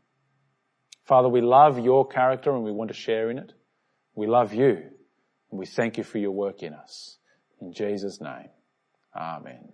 Father, 1.05 1.29
we 1.29 1.40
love 1.40 1.81
your 1.81 2.07
character 2.07 2.55
and 2.55 2.62
we 2.62 2.70
want 2.70 2.88
to 2.88 2.94
share 2.94 3.29
in 3.29 3.38
it. 3.38 3.53
We 4.14 4.29
love 4.29 4.55
you 4.55 4.70
and 5.51 5.59
we 5.59 5.66
thank 5.66 5.99
you 5.99 6.05
for 6.05 6.18
your 6.18 6.31
work 6.31 6.62
in 6.62 6.75
us. 6.75 7.18
In 7.61 7.72
Jesus' 7.72 8.20
name, 8.20 8.51
Amen. 9.14 9.72